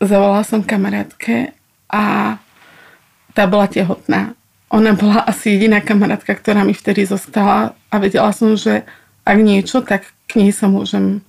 Zavolala 0.00 0.42
som 0.42 0.64
kamarátke 0.64 1.52
a 1.92 2.34
tá 3.36 3.44
bola 3.44 3.68
tehotná 3.68 4.32
ona 4.72 4.96
bola 4.96 5.22
asi 5.24 5.56
jediná 5.56 5.80
kamarátka, 5.84 6.34
ktorá 6.34 6.64
mi 6.64 6.72
vtedy 6.72 7.04
zostala 7.04 7.76
a 7.88 7.94
vedela 8.00 8.32
som, 8.32 8.56
že 8.56 8.84
ak 9.24 9.38
niečo, 9.40 9.80
tak 9.80 10.12
k 10.28 10.40
nej 10.40 10.52
sa 10.52 10.68
môžem 10.68 11.24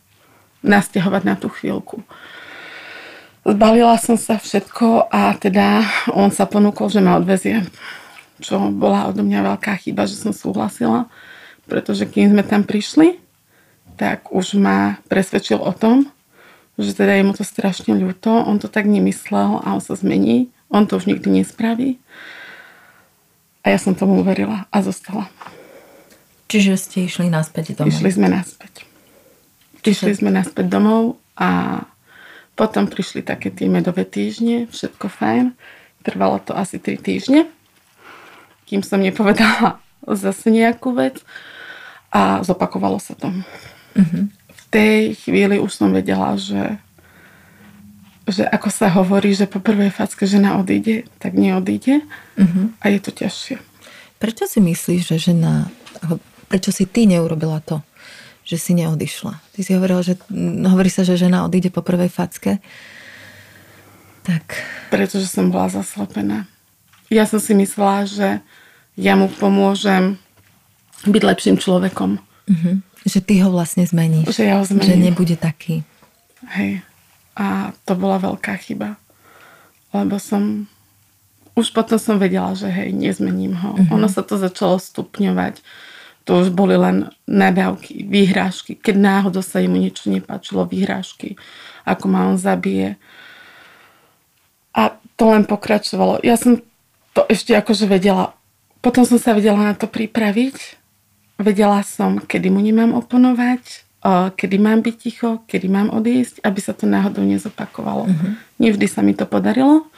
nasťahovať 0.65 1.21
na 1.23 1.35
tú 1.37 1.47
chvíľku. 1.47 2.03
Zbalila 3.45 4.01
som 4.01 4.17
sa 4.17 4.41
všetko 4.41 5.13
a 5.13 5.37
teda 5.37 5.85
on 6.09 6.33
sa 6.33 6.49
ponúkol, 6.49 6.89
že 6.89 6.97
ma 6.97 7.21
odvezie. 7.21 7.61
Čo 8.41 8.73
bola 8.73 9.07
odo 9.07 9.21
mňa 9.21 9.53
veľká 9.53 9.77
chyba, 9.85 10.09
že 10.09 10.17
som 10.17 10.33
súhlasila, 10.33 11.05
pretože 11.69 12.09
kým 12.09 12.33
sme 12.33 12.41
tam 12.41 12.65
prišli, 12.65 13.21
tak 13.95 14.33
už 14.33 14.57
ma 14.59 14.97
presvedčil 15.07 15.61
o 15.61 15.71
tom, 15.71 16.09
že 16.75 16.91
teda 16.91 17.15
je 17.15 17.23
mu 17.23 17.31
to 17.31 17.45
strašne 17.47 17.95
ľúto, 17.95 18.33
on 18.33 18.59
to 18.59 18.67
tak 18.67 18.89
nemyslel 18.89 19.63
a 19.63 19.77
on 19.77 19.79
sa 19.79 19.95
zmení, 19.95 20.51
on 20.67 20.89
to 20.89 20.99
už 20.99 21.07
nikdy 21.07 21.39
nespraví. 21.39 22.01
A 23.65 23.73
ja 23.73 23.81
som 23.81 23.97
tomu 23.97 24.21
uverila 24.21 24.69
a 24.69 24.77
zostala. 24.85 25.25
Čiže 26.45 26.77
ste 26.77 27.09
išli 27.09 27.33
naspäť 27.33 27.73
domov? 27.73 27.89
Išli 27.89 28.09
sme 28.13 28.29
naspäť. 28.29 28.85
Čiže... 29.81 29.89
Išli 29.89 30.13
sme 30.21 30.29
naspäť 30.29 30.69
domov 30.69 31.17
a 31.33 31.81
Potom 32.55 32.87
prišli 32.87 33.19
také 33.19 33.51
tie 33.51 33.67
medové 33.67 34.07
týždne, 34.07 34.71
všetko 34.71 35.11
fajn. 35.11 35.51
Trvalo 36.07 36.39
to 36.39 36.55
asi 36.55 36.79
3 36.79 37.03
týždne, 37.03 37.51
kým 38.63 38.79
som 38.79 39.03
nepovedala 39.03 39.83
zase 40.23 40.47
nejakú 40.49 40.95
vec 40.95 41.19
a 42.15 42.39
zopakovalo 42.47 42.95
sa 42.97 43.11
to. 43.19 43.27
Uh-huh. 43.27 44.31
V 44.31 44.61
tej 44.71 45.19
chvíli 45.19 45.59
už 45.59 45.75
som 45.75 45.91
vedela, 45.91 46.39
že, 46.39 46.79
že 48.25 48.43
ako 48.45 48.69
sa 48.73 48.89
hovorí, 48.89 49.37
že 49.37 49.45
po 49.45 49.61
prvej 49.61 49.93
facke 49.93 50.25
žena 50.25 50.57
odíde, 50.57 51.05
tak 51.21 51.37
neodíde 51.37 52.01
uh-huh. 52.37 52.73
a 52.81 52.85
je 52.89 52.99
to 52.99 53.13
ťažšie. 53.13 53.61
Prečo 54.17 54.49
si 54.49 54.59
myslíš, 54.65 55.01
že 55.13 55.17
žena, 55.31 55.69
prečo 56.49 56.73
si 56.73 56.89
ty 56.89 57.05
neurobila 57.05 57.61
to, 57.61 57.85
že 58.41 58.57
si 58.57 58.73
neodišla? 58.73 59.33
Ty 59.53 59.59
si 59.61 59.71
hovorila, 59.77 60.01
že 60.01 60.17
hovorí 60.65 60.89
sa, 60.89 61.05
že 61.05 61.21
žena 61.21 61.45
odíde 61.45 61.69
po 61.69 61.85
prvej 61.85 62.09
facke. 62.09 62.57
Tak. 64.25 64.57
Pretože 64.89 65.29
som 65.29 65.53
bola 65.53 65.69
zaslepená. 65.69 66.49
Ja 67.13 67.29
som 67.29 67.37
si 67.37 67.53
myslela, 67.53 68.09
že 68.09 68.41
ja 68.97 69.13
mu 69.13 69.29
pomôžem 69.29 70.17
byť 71.05 71.21
lepším 71.21 71.61
človekom. 71.61 72.17
Uh-huh. 72.17 72.81
Že 73.05 73.19
ty 73.21 73.33
ho 73.45 73.53
vlastne 73.53 73.85
zmeníš. 73.85 74.33
Že 74.33 74.43
ja 74.49 74.57
ho 74.57 74.65
zmením. 74.65 74.89
Že 74.89 74.95
nebude 75.13 75.35
taký. 75.37 75.85
Hej. 76.57 76.81
A 77.35 77.75
to 77.83 77.93
bola 77.99 78.19
veľká 78.19 78.55
chyba. 78.59 78.95
Lebo 79.91 80.19
som... 80.19 80.67
Už 81.55 81.71
potom 81.71 81.95
som 81.95 82.19
vedela, 82.19 82.51
že 82.51 82.67
hej, 82.67 82.91
nezmením 82.91 83.55
ho. 83.55 83.79
Uh-huh. 83.79 83.95
Ono 83.95 84.11
sa 84.11 84.23
to 84.23 84.35
začalo 84.35 84.75
stupňovať. 84.75 85.63
To 86.27 86.43
už 86.43 86.51
boli 86.51 86.75
len 86.75 87.11
nadávky, 87.29 88.03
výhrážky. 88.03 88.75
Keď 88.75 88.95
náhodou 88.97 89.39
sa 89.39 89.63
mu 89.63 89.79
niečo 89.79 90.11
nepáčilo, 90.11 90.67
výhrážky. 90.67 91.39
Ako 91.87 92.11
ma 92.11 92.27
on 92.27 92.35
zabije. 92.35 92.99
A 94.75 94.99
to 95.15 95.31
len 95.31 95.47
pokračovalo. 95.47 96.19
Ja 96.27 96.35
som 96.35 96.59
to 97.15 97.23
ešte 97.31 97.55
akože 97.55 97.87
vedela. 97.87 98.35
Potom 98.83 99.07
som 99.07 99.15
sa 99.15 99.31
vedela 99.31 99.63
na 99.63 99.75
to 99.77 99.87
pripraviť 99.87 100.83
Vedela 101.35 101.83
som, 101.83 102.15
kedy 102.15 102.47
mu 102.47 102.63
nemám 102.63 102.95
oponovať, 102.95 103.83
kedy 104.37 104.61
mám 104.61 104.85
byť 104.85 104.95
ticho, 105.01 105.29
kedy 105.49 105.65
mám 105.65 105.89
odísť, 105.89 106.45
aby 106.45 106.59
sa 106.61 106.77
to 106.77 106.85
náhodou 106.85 107.25
nezopakovalo. 107.25 108.05
Uh-huh. 108.05 108.31
Nevždy 108.61 108.85
sa 108.85 109.01
mi 109.01 109.17
to 109.17 109.25
podarilo, 109.25 109.89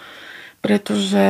pretože 0.63 1.27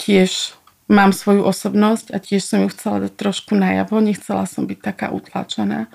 tiež 0.00 0.56
mám 0.88 1.12
svoju 1.12 1.44
osobnosť 1.44 2.12
a 2.12 2.18
tiež 2.20 2.42
som 2.44 2.64
ju 2.64 2.68
chcela 2.72 3.08
dať 3.08 3.12
trošku 3.16 3.52
najavo, 3.56 4.00
nechcela 4.00 4.48
som 4.48 4.64
byť 4.64 4.78
taká 4.80 5.12
utlačená. 5.12 5.92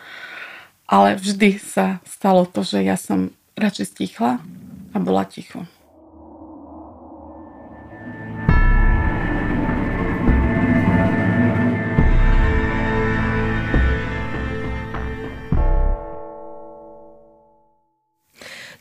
Ale 0.87 1.19
vždy 1.19 1.59
sa 1.59 1.99
stalo 2.07 2.47
to, 2.47 2.63
že 2.63 2.85
ja 2.85 2.95
som 2.95 3.33
radšej 3.57 3.85
stichla 3.91 4.39
a 4.93 4.97
bola 5.01 5.25
ticho. 5.27 5.65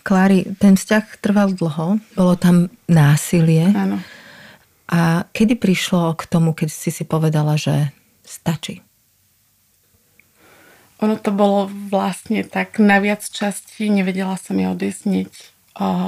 Klári, 0.06 0.46
ten 0.62 0.78
vzťah 0.78 1.18
trval 1.18 1.50
dlho, 1.58 1.98
bolo 2.14 2.34
tam 2.38 2.70
násilie. 2.86 3.74
Áno. 3.74 3.98
A 4.86 5.26
kedy 5.34 5.58
prišlo 5.58 6.14
k 6.14 6.30
tomu, 6.30 6.54
keď 6.54 6.70
si 6.70 6.94
si 6.94 7.02
povedala, 7.02 7.58
že 7.58 7.90
stačí? 8.22 8.86
Ono 11.02 11.18
to 11.18 11.34
bolo 11.34 11.66
vlastne 11.90 12.46
tak 12.46 12.78
na 12.78 13.02
viac 13.02 13.26
časti, 13.26 13.90
nevedela 13.90 14.38
som 14.38 14.54
ja 14.54 14.70
odísť 14.70 15.26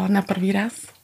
na 0.07 0.23
prvý 0.23 0.55
raz. 0.55 0.95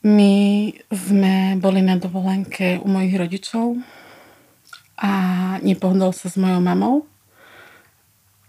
My 0.00 0.72
sme 0.88 1.60
boli 1.60 1.84
na 1.84 2.00
dovolenke 2.00 2.80
u 2.80 2.88
mojich 2.88 3.20
rodičov 3.20 3.76
a 4.96 5.12
nepohodol 5.60 6.16
sa 6.16 6.32
s 6.32 6.40
mojou 6.40 6.64
mamou 6.64 7.04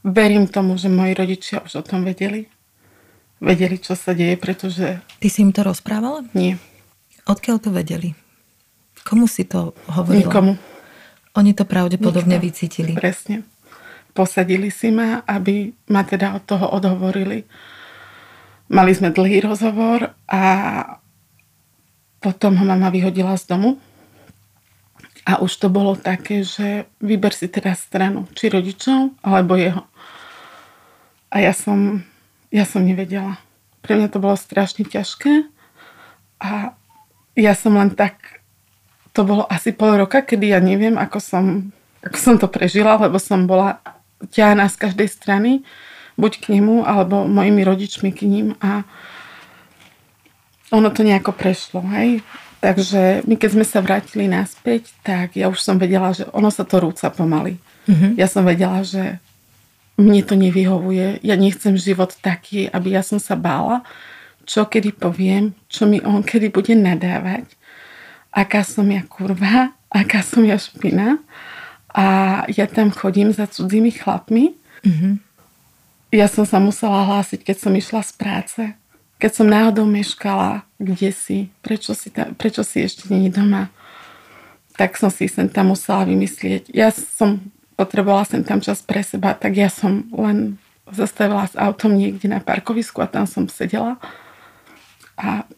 verím 0.04 0.50
tomu, 0.50 0.78
že 0.78 0.90
moji 0.90 1.14
rodičia 1.14 1.62
už 1.62 1.82
o 1.82 1.84
tom 1.86 2.06
vedeli. 2.06 2.50
Vedeli, 3.42 3.82
čo 3.82 3.98
sa 3.98 4.14
deje, 4.14 4.38
pretože... 4.38 5.02
Ty 5.18 5.28
si 5.30 5.42
im 5.42 5.50
to 5.50 5.66
rozprávala? 5.66 6.22
Nie. 6.38 6.62
Odkiaľ 7.26 7.58
to 7.58 7.74
vedeli? 7.74 8.14
Komu 9.02 9.26
si 9.26 9.50
to 9.50 9.74
hovorila? 9.90 10.30
Nikomu. 10.30 10.54
Oni 11.34 11.58
to 11.58 11.66
pravdepodobne 11.66 12.38
Nikto. 12.38 12.46
vycítili. 12.46 12.92
Presne. 12.94 13.42
Posadili 14.14 14.70
si 14.70 14.94
ma, 14.94 15.26
aby 15.26 15.74
ma 15.90 16.06
teda 16.06 16.38
od 16.38 16.44
toho 16.46 16.70
odhovorili. 16.70 17.48
Mali 18.70 18.92
sme 18.94 19.10
dlhý 19.10 19.42
rozhovor 19.42 20.12
a 20.30 20.44
potom 22.22 22.62
ho 22.62 22.66
mama 22.68 22.94
vyhodila 22.94 23.34
z 23.40 23.58
domu 23.58 23.82
a 25.26 25.38
už 25.42 25.52
to 25.58 25.68
bolo 25.70 25.94
také, 25.94 26.42
že 26.42 26.90
vyber 26.98 27.34
si 27.34 27.46
teraz 27.46 27.86
stranu, 27.86 28.26
či 28.34 28.50
rodičov, 28.50 29.14
alebo 29.22 29.54
jeho. 29.54 29.86
A 31.32 31.40
ja 31.40 31.56
som, 31.56 32.04
ja 32.52 32.68
som 32.68 32.84
nevedela. 32.84 33.40
Pre 33.82 33.96
mňa 33.96 34.12
to 34.12 34.20
bolo 34.20 34.36
strašne 34.36 34.84
ťažké 34.84 35.48
a 36.44 36.76
ja 37.34 37.54
som 37.56 37.80
len 37.80 37.96
tak, 37.96 38.44
to 39.16 39.24
bolo 39.24 39.48
asi 39.48 39.72
pol 39.72 39.96
roka, 39.96 40.22
kedy 40.22 40.52
ja 40.52 40.60
neviem, 40.60 41.00
ako 41.00 41.18
som, 41.24 41.46
ako 42.04 42.18
som 42.20 42.36
to 42.36 42.52
prežila, 42.52 43.00
lebo 43.00 43.16
som 43.18 43.48
bola 43.48 43.80
ťahaná 44.30 44.68
z 44.68 44.78
každej 44.78 45.10
strany, 45.10 45.52
buď 46.20 46.32
k 46.44 46.46
nemu, 46.60 46.84
alebo 46.84 47.26
mojimi 47.26 47.64
rodičmi 47.64 48.12
k 48.12 48.28
ním 48.28 48.54
a 48.60 48.84
ono 50.72 50.92
to 50.92 51.04
nejako 51.04 51.32
prešlo, 51.36 51.84
hej. 51.96 52.24
Takže 52.62 53.26
my 53.26 53.36
keď 53.36 53.50
sme 53.58 53.66
sa 53.66 53.82
vrátili 53.82 54.30
naspäť, 54.30 54.94
tak 55.02 55.34
ja 55.34 55.50
už 55.50 55.58
som 55.58 55.82
vedela, 55.82 56.14
že 56.14 56.30
ono 56.30 56.54
sa 56.54 56.62
to 56.62 56.78
rúca 56.78 57.10
pomaly. 57.10 57.58
Mm-hmm. 57.90 58.12
Ja 58.22 58.30
som 58.30 58.46
vedela, 58.46 58.86
že 58.86 59.18
mne 60.00 60.22
to 60.24 60.36
nevyhovuje. 60.36 61.20
Ja 61.24 61.36
nechcem 61.36 61.76
život 61.76 62.16
taký, 62.20 62.68
aby 62.72 62.96
ja 62.96 63.04
som 63.04 63.20
sa 63.20 63.36
bála, 63.36 63.84
čo 64.48 64.68
kedy 64.68 64.96
poviem, 64.96 65.56
čo 65.72 65.88
mi 65.88 66.02
on 66.02 66.24
kedy 66.26 66.52
bude 66.52 66.74
nadávať, 66.76 67.48
aká 68.32 68.64
som 68.64 68.88
ja 68.88 69.04
kurva, 69.06 69.76
aká 69.92 70.24
som 70.24 70.44
ja 70.44 70.56
špina 70.56 71.20
a 71.92 72.06
ja 72.48 72.66
tam 72.66 72.92
chodím 72.92 73.36
za 73.36 73.48
cudzími 73.48 73.92
chlapmi. 73.92 74.56
Mm-hmm. 74.88 75.14
Ja 76.12 76.28
som 76.28 76.44
sa 76.44 76.60
musela 76.60 77.08
hlásiť, 77.08 77.44
keď 77.44 77.58
som 77.60 77.72
išla 77.76 78.02
z 78.04 78.14
práce 78.16 78.62
keď 79.22 79.32
som 79.38 79.46
náhodou 79.46 79.86
meškala, 79.86 80.66
kde 80.82 81.14
si, 81.14 81.38
prečo 81.62 81.94
si, 81.94 82.10
ta, 82.10 82.34
prečo 82.34 82.66
si 82.66 82.82
ešte 82.82 83.06
nie 83.14 83.30
doma, 83.30 83.70
tak 84.74 84.98
som 84.98 85.14
si 85.14 85.30
sem 85.30 85.46
tam 85.46 85.78
musela 85.78 86.10
vymyslieť. 86.10 86.74
Ja 86.74 86.90
som 86.90 87.38
potrebovala 87.82 88.30
sem 88.30 88.46
tam 88.46 88.62
čas 88.62 88.86
pre 88.86 89.02
seba, 89.02 89.34
tak 89.34 89.58
ja 89.58 89.74
som 89.74 90.06
len 90.14 90.62
zastavila 90.94 91.50
s 91.50 91.58
autom 91.58 91.98
niekde 91.98 92.30
na 92.30 92.38
parkovisku 92.38 93.02
a 93.02 93.10
tam 93.10 93.26
som 93.26 93.50
sedela 93.50 93.98
a 95.18 95.50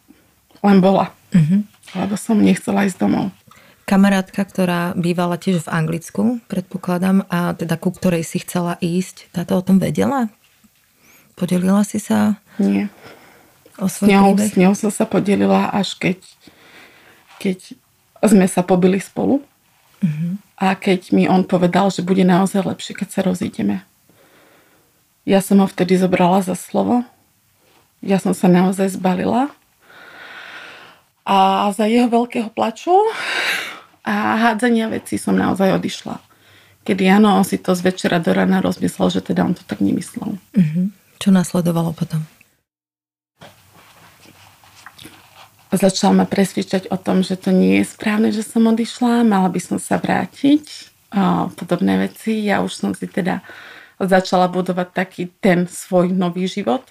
len 0.64 0.80
bola. 0.80 1.12
Uh-huh. 1.36 1.68
Lebo 2.00 2.16
som 2.16 2.40
nechcela 2.40 2.88
ísť 2.88 3.04
domov. 3.04 3.36
Kamarátka, 3.84 4.40
ktorá 4.48 4.96
bývala 4.96 5.36
tiež 5.36 5.68
v 5.68 5.74
Anglicku, 5.76 6.40
predpokladám, 6.48 7.28
a 7.28 7.52
teda 7.52 7.76
ku 7.76 7.92
ktorej 7.92 8.24
si 8.24 8.40
chcela 8.40 8.80
ísť, 8.80 9.28
táto 9.36 9.60
o 9.60 9.66
tom 9.66 9.76
vedela? 9.76 10.32
Podelila 11.36 11.84
si 11.84 12.00
sa? 12.00 12.40
Nie 12.56 12.88
o 13.80 13.88
svoj 13.90 14.08
s 14.08 14.12
ňou, 14.12 14.26
príbeh? 14.34 14.50
S 14.50 14.54
ňou 14.58 14.74
som 14.78 14.92
sa 14.94 15.06
podelila 15.10 15.70
až 15.74 15.98
keď, 15.98 16.20
keď 17.42 17.58
sme 18.24 18.46
sa 18.46 18.62
pobili 18.62 19.02
spolu. 19.02 19.42
Uh-huh. 20.04 20.36
A 20.60 20.76
keď 20.76 21.16
mi 21.16 21.26
on 21.32 21.48
povedal, 21.48 21.88
že 21.88 22.04
bude 22.04 22.28
naozaj 22.28 22.68
lepšie, 22.68 22.94
keď 22.94 23.08
sa 23.10 23.22
rozídeme. 23.24 23.88
Ja 25.24 25.40
som 25.40 25.64
ho 25.64 25.68
vtedy 25.68 25.96
zobrala 25.96 26.44
za 26.44 26.60
slovo. 26.60 27.08
Ja 28.04 28.20
som 28.20 28.36
sa 28.36 28.52
naozaj 28.52 29.00
zbalila. 29.00 29.48
A 31.24 31.72
za 31.72 31.88
jeho 31.88 32.12
veľkého 32.12 32.52
plaču 32.52 32.92
a 34.04 34.36
hádzania 34.36 34.92
vecí 34.92 35.16
som 35.16 35.40
naozaj 35.40 35.80
odišla. 35.80 36.20
Kedy 36.84 37.08
áno, 37.08 37.40
on 37.40 37.48
si 37.48 37.56
to 37.56 37.72
z 37.72 37.80
večera 37.80 38.20
do 38.20 38.36
rána 38.36 38.60
rozmyslel, 38.60 39.08
že 39.08 39.24
teda 39.24 39.48
on 39.48 39.56
to 39.56 39.64
tak 39.64 39.80
nemyslel. 39.80 40.36
Uh-huh. 40.36 40.92
Čo 41.24 41.32
nasledovalo 41.32 41.96
potom? 41.96 42.28
Začal 45.74 46.14
ma 46.14 46.30
presvičať 46.30 46.94
o 46.94 46.98
tom, 46.98 47.26
že 47.26 47.38
to 47.38 47.50
nie 47.50 47.82
je 47.82 47.86
správne, 47.90 48.30
že 48.30 48.46
som 48.46 48.70
odišla, 48.70 49.26
mala 49.26 49.50
by 49.50 49.60
som 49.62 49.78
sa 49.82 49.98
vrátiť, 49.98 50.94
a 51.14 51.50
podobné 51.54 52.10
veci. 52.10 52.42
Ja 52.42 52.66
už 52.66 52.74
som 52.74 52.92
si 52.98 53.06
teda 53.06 53.46
začala 54.02 54.50
budovať 54.50 54.88
taký 54.90 55.24
ten 55.38 55.70
svoj 55.70 56.10
nový 56.10 56.50
život. 56.50 56.82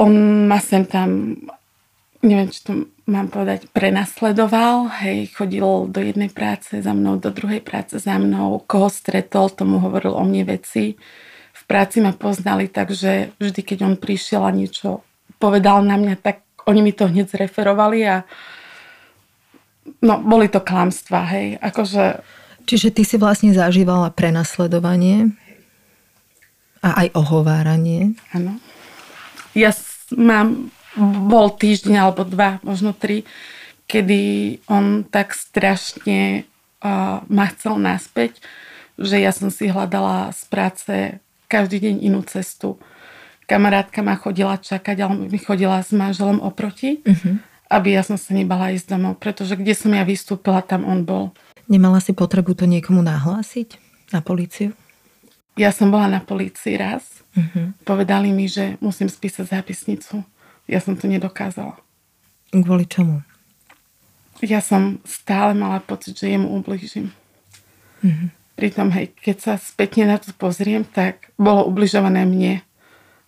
On 0.00 0.10
ma 0.48 0.56
sem 0.62 0.88
tam, 0.88 1.36
neviem, 2.24 2.48
či 2.48 2.64
to 2.64 2.88
mám 3.08 3.28
povedať, 3.28 3.68
prenasledoval, 3.72 4.88
hej, 5.04 5.32
chodil 5.32 5.64
do 5.88 6.00
jednej 6.00 6.28
práce 6.32 6.80
za 6.80 6.92
mnou, 6.92 7.20
do 7.20 7.32
druhej 7.32 7.60
práce 7.60 7.96
za 7.98 8.16
mnou, 8.16 8.62
koho 8.64 8.88
stretol, 8.88 9.52
tomu 9.52 9.80
hovoril 9.80 10.16
o 10.16 10.22
mne 10.24 10.48
veci. 10.48 10.96
V 11.52 11.62
práci 11.68 12.00
ma 12.00 12.16
poznali, 12.16 12.70
takže 12.72 13.36
vždy, 13.36 13.60
keď 13.60 13.78
on 13.84 13.94
prišiel 14.00 14.44
a 14.44 14.54
niečo 14.54 15.04
povedal 15.36 15.84
na 15.84 16.00
mňa, 16.00 16.14
tak 16.20 16.47
oni 16.68 16.80
mi 16.84 16.92
to 16.92 17.08
hneď 17.08 17.32
zreferovali 17.32 18.04
a 18.04 18.16
no, 20.04 20.20
boli 20.20 20.52
to 20.52 20.60
klamstvá, 20.60 21.24
hej. 21.32 21.56
Akože... 21.64 22.20
Čiže 22.68 22.92
ty 22.92 23.02
si 23.08 23.16
vlastne 23.16 23.56
zažívala 23.56 24.12
prenasledovanie 24.12 25.32
a 26.84 27.04
aj 27.04 27.16
ohováranie. 27.16 28.12
Áno. 28.36 28.60
Ja 29.56 29.72
mám, 30.12 30.68
bol 31.00 31.48
týždeň 31.56 31.94
alebo 31.96 32.28
dva, 32.28 32.60
možno 32.60 32.92
tri, 32.92 33.24
kedy 33.88 34.20
on 34.68 35.08
tak 35.08 35.32
strašne 35.32 36.44
uh, 36.84 37.24
ma 37.24 37.46
chcel 37.56 37.80
naspäť, 37.80 38.36
že 39.00 39.16
ja 39.16 39.32
som 39.32 39.48
si 39.48 39.72
hľadala 39.72 40.36
z 40.36 40.42
práce 40.52 40.94
každý 41.48 41.88
deň 41.88 41.94
inú 42.04 42.20
cestu. 42.28 42.76
Kamarátka 43.48 44.04
ma 44.04 44.12
chodila 44.20 44.60
čakať, 44.60 44.96
ale 45.00 45.32
mi 45.32 45.40
chodila 45.40 45.80
s 45.80 45.88
manželom 45.96 46.44
oproti, 46.44 47.00
uh-huh. 47.00 47.40
aby 47.72 47.96
ja 47.96 48.04
som 48.04 48.20
sa 48.20 48.36
nebala 48.36 48.76
ísť 48.76 48.92
domov, 48.92 49.16
pretože 49.16 49.56
kde 49.56 49.72
som 49.72 49.88
ja 49.96 50.04
vystúpila, 50.04 50.60
tam 50.60 50.84
on 50.84 51.08
bol. 51.08 51.32
Nemala 51.64 52.04
si 52.04 52.12
potrebu 52.12 52.52
to 52.52 52.68
niekomu 52.68 53.00
nahlásiť? 53.00 53.80
Na 54.12 54.20
políciu? 54.20 54.76
Ja 55.56 55.72
som 55.72 55.88
bola 55.88 56.12
na 56.12 56.20
polícii 56.20 56.76
raz. 56.76 57.24
Uh-huh. 57.32 57.72
Povedali 57.88 58.36
mi, 58.36 58.52
že 58.52 58.76
musím 58.84 59.08
spísať 59.08 59.48
zápisnicu. 59.48 60.20
Ja 60.68 60.84
som 60.84 61.00
to 61.00 61.08
nedokázala. 61.08 61.80
Kvôli 62.52 62.84
čomu? 62.84 63.24
Ja 64.44 64.60
som 64.60 65.00
stále 65.08 65.56
mala 65.56 65.80
pocit, 65.80 66.20
že 66.20 66.36
jemu 66.36 66.52
ublížim. 66.52 67.16
Uh-huh. 68.04 68.28
Pritom, 68.60 68.92
hej, 68.92 69.16
keď 69.16 69.36
sa 69.40 69.52
spätne 69.56 70.04
na 70.04 70.20
to 70.20 70.36
pozriem, 70.36 70.84
tak 70.84 71.32
bolo 71.40 71.64
ubližované 71.64 72.28
mne 72.28 72.60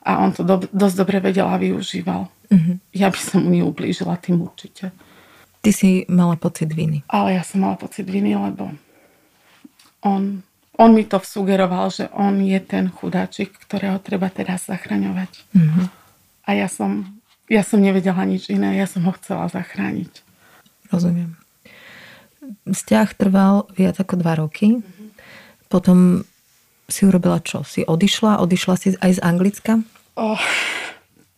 a 0.00 0.20
on 0.20 0.32
to 0.32 0.42
do, 0.42 0.64
dosť 0.72 0.96
dobre 0.96 1.18
vedel 1.20 1.46
a 1.46 1.60
využíval. 1.60 2.26
Uh-huh. 2.26 2.74
Ja 2.96 3.12
by 3.12 3.20
som 3.20 3.46
mu 3.46 3.52
neublížila 3.54 4.16
tým 4.18 4.42
určite. 4.42 4.90
Ty 5.60 5.70
si 5.76 6.08
mala 6.08 6.40
pocit 6.40 6.72
viny. 6.72 7.04
Ale 7.06 7.36
ja 7.36 7.44
som 7.44 7.62
mala 7.62 7.76
pocit 7.76 8.08
viny, 8.08 8.32
lebo 8.32 8.72
on, 10.00 10.40
on 10.80 10.90
mi 10.96 11.04
to 11.04 11.20
sugeroval, 11.20 11.92
že 11.92 12.08
on 12.16 12.40
je 12.40 12.56
ten 12.64 12.88
chudáčik, 12.88 13.52
ktorého 13.68 14.00
treba 14.00 14.32
teraz 14.32 14.66
zachraňovať. 14.72 15.32
Uh-huh. 15.52 15.86
A 16.48 16.56
ja 16.56 16.66
som, 16.66 17.20
ja 17.46 17.60
som 17.60 17.78
nevedela 17.78 18.24
nič 18.24 18.48
iné, 18.48 18.80
ja 18.80 18.88
som 18.88 19.04
ho 19.04 19.12
chcela 19.20 19.46
zachrániť. 19.52 20.24
Rozumiem. 20.88 21.36
Vzťah 22.66 23.08
trval 23.14 23.70
viac 23.76 24.00
ako 24.00 24.14
dva 24.18 24.40
roky. 24.40 24.80
Uh-huh 24.80 25.00
potom 25.70 26.26
si 26.90 27.06
urobila 27.06 27.40
čo? 27.40 27.62
Si 27.64 27.86
odišla? 27.86 28.42
Odišla 28.42 28.74
si 28.76 28.88
aj 28.98 29.16
z 29.16 29.20
Anglicka? 29.22 29.80
Oh, 30.18 30.42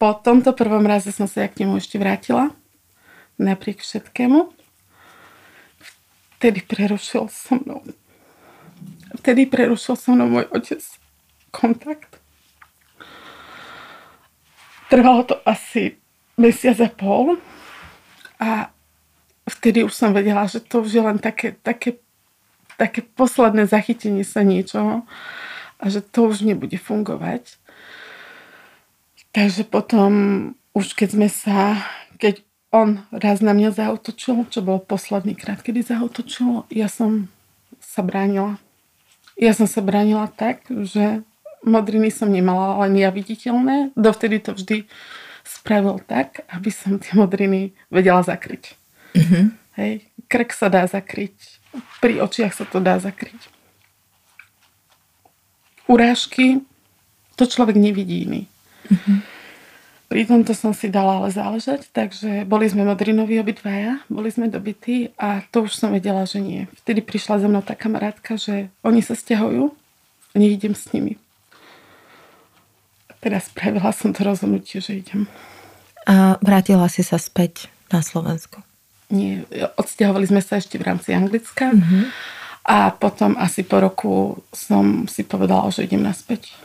po 0.02 0.18
tomto 0.18 0.50
prvom 0.56 0.82
raze 0.82 1.14
som 1.14 1.30
sa 1.30 1.46
k 1.46 1.62
nemu 1.62 1.78
ešte 1.78 2.00
vrátila. 2.00 2.50
Napriek 3.38 3.84
všetkému. 3.84 4.50
Vtedy 6.40 6.58
prerušil 6.66 7.30
so 7.30 7.54
mnou. 7.62 7.86
Vtedy 9.22 9.46
prerušil 9.46 9.94
so 9.94 10.10
mnou 10.10 10.26
môj 10.26 10.50
otec 10.50 10.82
kontakt. 11.54 12.18
Trvalo 14.90 15.22
to 15.22 15.38
asi 15.46 16.02
mesiac 16.34 16.82
a 16.82 16.90
pol. 16.90 17.38
A 18.42 18.74
vtedy 19.46 19.86
už 19.86 19.94
som 19.94 20.10
vedela, 20.10 20.50
že 20.50 20.58
to 20.58 20.82
už 20.82 20.90
je 20.90 21.02
len 21.06 21.22
také, 21.22 21.54
také 21.62 22.01
také 22.82 23.06
posledné 23.06 23.70
zachytenie 23.70 24.26
sa 24.26 24.42
niečoho 24.42 25.06
a 25.78 25.84
že 25.86 26.02
to 26.02 26.26
už 26.26 26.42
nebude 26.42 26.74
fungovať. 26.74 27.54
Takže 29.30 29.62
potom, 29.62 30.10
už 30.74 30.98
keď 30.98 31.08
sme 31.14 31.28
sa, 31.30 31.78
keď 32.18 32.42
on 32.74 33.06
raz 33.14 33.38
na 33.38 33.54
mňa 33.54 33.70
zautočil, 33.70 34.50
čo 34.50 34.66
bol 34.66 34.82
posledný 34.82 35.38
krát, 35.38 35.62
kedy 35.62 35.86
zautočil, 35.86 36.66
ja 36.74 36.90
som 36.90 37.30
sa 37.78 38.02
bránila. 38.02 38.58
Ja 39.38 39.54
som 39.54 39.70
sa 39.70 39.78
bránila 39.78 40.26
tak, 40.26 40.66
že 40.68 41.22
modriny 41.62 42.10
som 42.10 42.28
nemala 42.34 42.82
len 42.84 42.98
ja 42.98 43.14
viditeľné. 43.14 43.94
Dovtedy 43.94 44.42
to 44.42 44.58
vždy 44.58 44.90
spravil 45.46 46.02
tak, 46.02 46.42
aby 46.50 46.74
som 46.74 46.98
tie 46.98 47.14
modriny 47.14 47.78
vedela 47.92 48.26
zakryť. 48.26 48.74
Mm-hmm. 49.14 49.44
Hej, 49.78 49.92
krk 50.28 50.50
sa 50.52 50.68
dá 50.68 50.84
zakryť, 50.84 51.61
pri 52.00 52.20
očiach 52.20 52.52
sa 52.52 52.64
to 52.68 52.78
dá 52.78 52.98
zakryť. 53.00 53.48
Urážky, 55.88 56.62
to 57.36 57.44
človek 57.44 57.76
nevidí 57.76 58.24
iný. 58.24 58.42
Mm-hmm. 58.88 59.18
Pri 60.12 60.28
tomto 60.28 60.52
som 60.52 60.76
si 60.76 60.92
dala 60.92 61.24
ale 61.24 61.32
záležať, 61.32 61.88
takže 61.88 62.44
boli 62.44 62.68
sme 62.68 62.84
modrinoví 62.84 63.40
obidvaja, 63.40 64.04
boli 64.12 64.28
sme 64.28 64.52
dobití 64.52 65.08
a 65.16 65.40
to 65.48 65.64
už 65.64 65.72
som 65.72 65.88
vedela, 65.88 66.28
že 66.28 66.36
nie. 66.44 66.68
Vtedy 66.84 67.00
prišla 67.00 67.40
za 67.40 67.48
mnou 67.48 67.64
tá 67.64 67.72
kamarátka, 67.72 68.36
že 68.36 68.68
oni 68.84 69.00
sa 69.00 69.16
stiahujú 69.16 69.72
a 69.72 70.34
neidem 70.36 70.76
s 70.76 70.92
nimi. 70.92 71.16
Teraz 73.24 73.48
spravila 73.48 73.88
som 73.96 74.12
to 74.12 74.20
rozhodnutie, 74.20 74.84
že 74.84 75.00
idem. 75.00 75.24
A 76.04 76.36
vrátila 76.44 76.90
si 76.92 77.00
sa 77.00 77.16
späť 77.16 77.72
na 77.88 78.04
Slovensko? 78.04 78.60
Nie, 79.12 79.44
odsťahovali 79.76 80.24
sme 80.24 80.40
sa 80.40 80.56
ešte 80.56 80.80
v 80.80 80.88
rámci 80.88 81.12
Anglicka 81.12 81.68
mm-hmm. 81.68 82.02
a 82.64 82.90
potom 82.96 83.36
asi 83.36 83.60
po 83.60 83.76
roku 83.78 84.40
som 84.50 85.04
si 85.04 85.20
povedala, 85.22 85.68
že 85.68 85.84
idem 85.84 86.00
naspäť. 86.00 86.56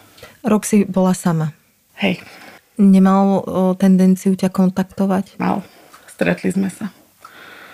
Rok 0.47 0.63
si 0.63 0.88
bola 0.88 1.12
sama. 1.12 1.51
Hej. 1.99 2.23
Nemal 2.79 3.43
o, 3.43 3.75
tendenciu 3.75 4.38
ťa 4.38 4.47
kontaktovať? 4.47 5.36
Mal. 5.43 5.60
Stretli 6.07 6.55
sme 6.55 6.71
sa. 6.71 6.89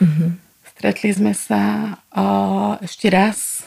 Mm-hmm. 0.02 0.30
Stretli 0.74 1.10
sme 1.14 1.34
sa 1.38 1.62
o, 2.10 2.26
ešte 2.82 3.14
raz. 3.14 3.62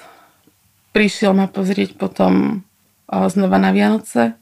Prišiel 0.91 1.37
ma 1.37 1.47
pozrieť 1.47 1.95
potom 1.95 2.65
o, 3.07 3.17
znova 3.31 3.63
na 3.63 3.71
Vianoce. 3.71 4.35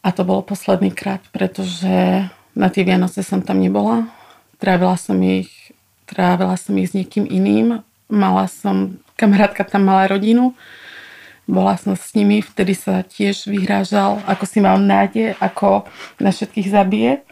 A 0.00 0.08
to 0.16 0.24
bolo 0.24 0.40
posledný 0.40 0.96
krát, 0.96 1.20
pretože 1.28 2.24
na 2.56 2.68
tie 2.72 2.88
Vianoce 2.88 3.20
som 3.20 3.44
tam 3.44 3.60
nebola 3.60 4.08
Trávila 4.60 5.00
som 5.00 5.16
ich, 5.24 5.72
trávila 6.04 6.52
som 6.60 6.76
ich 6.76 6.92
s 6.92 6.96
niekým 6.96 7.24
iným. 7.24 7.80
Mala 8.12 8.44
som, 8.44 9.00
kamarátka 9.16 9.64
tam 9.64 9.88
mala 9.88 10.04
rodinu. 10.04 10.52
Bola 11.48 11.80
som 11.80 11.96
s 11.96 12.12
nimi, 12.12 12.44
vtedy 12.44 12.76
sa 12.76 13.02
tiež 13.02 13.48
vyhrážal, 13.48 14.22
ako 14.28 14.44
si 14.46 14.62
mal 14.62 14.78
nádej, 14.78 15.34
ako 15.40 15.88
na 16.22 16.30
všetkých 16.30 16.68
zabije. 16.70 17.24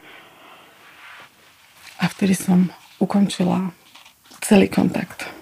A 2.00 2.04
vtedy 2.08 2.34
som 2.34 2.72
ukončila 2.98 3.76
celý 4.42 4.66
kontakt. 4.66 5.37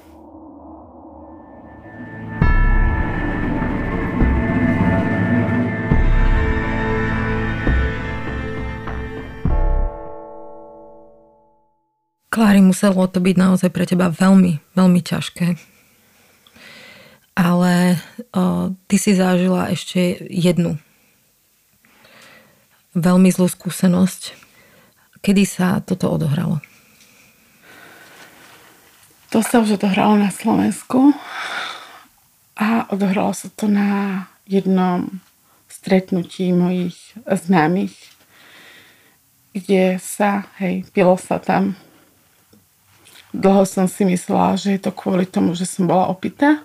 Klári, 12.37 12.61
muselo 12.61 13.09
to 13.09 13.17
byť 13.17 13.33
naozaj 13.33 13.73
pre 13.73 13.89
teba 13.89 14.13
veľmi, 14.13 14.61
veľmi 14.77 15.01
ťažké. 15.01 15.57
Ale 17.33 17.97
o, 18.37 18.77
ty 18.85 18.97
si 19.01 19.17
zažila 19.17 19.73
ešte 19.73 20.21
jednu 20.29 20.77
veľmi 22.93 23.33
zlú 23.33 23.49
skúsenosť. 23.49 24.37
Kedy 25.25 25.49
sa 25.49 25.81
toto 25.81 26.13
odohralo? 26.13 26.61
To 29.33 29.41
sa 29.41 29.65
už 29.65 29.81
odohralo 29.81 30.21
na 30.21 30.29
Slovensku 30.29 31.17
a 32.61 32.85
odohralo 32.93 33.33
sa 33.33 33.49
to 33.49 33.65
na 33.65 34.29
jednom 34.45 35.25
stretnutí 35.73 36.53
mojich 36.53 37.17
známych, 37.25 37.97
kde 39.57 39.97
sa, 40.05 40.53
hej, 40.61 40.85
pilo 40.93 41.17
sa 41.17 41.41
tam 41.41 41.81
Dlho 43.37 43.69
som 43.69 43.85
si 43.85 44.09
myslela, 44.09 44.57
že 44.57 44.81
je 44.81 44.81
to 44.81 44.97
kvôli 44.97 45.29
tomu, 45.29 45.53
že 45.53 45.69
som 45.69 45.85
bola 45.85 46.09
opitá. 46.09 46.65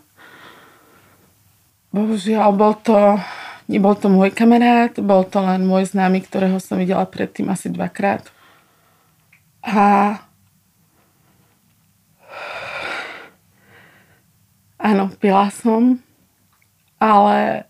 Bohužiaľ, 1.92 2.56
bol 2.56 2.80
to, 2.80 3.20
nebol 3.68 3.92
to 3.92 4.08
môj 4.08 4.32
kamarát, 4.32 4.96
bol 5.04 5.28
to 5.28 5.44
len 5.44 5.68
môj 5.68 5.92
známy, 5.92 6.24
ktorého 6.24 6.64
som 6.64 6.80
videla 6.80 7.04
predtým 7.04 7.52
asi 7.52 7.68
dvakrát. 7.68 8.24
A 9.68 10.16
áno, 14.80 15.12
pila 15.20 15.52
som, 15.52 16.00
ale 17.04 17.68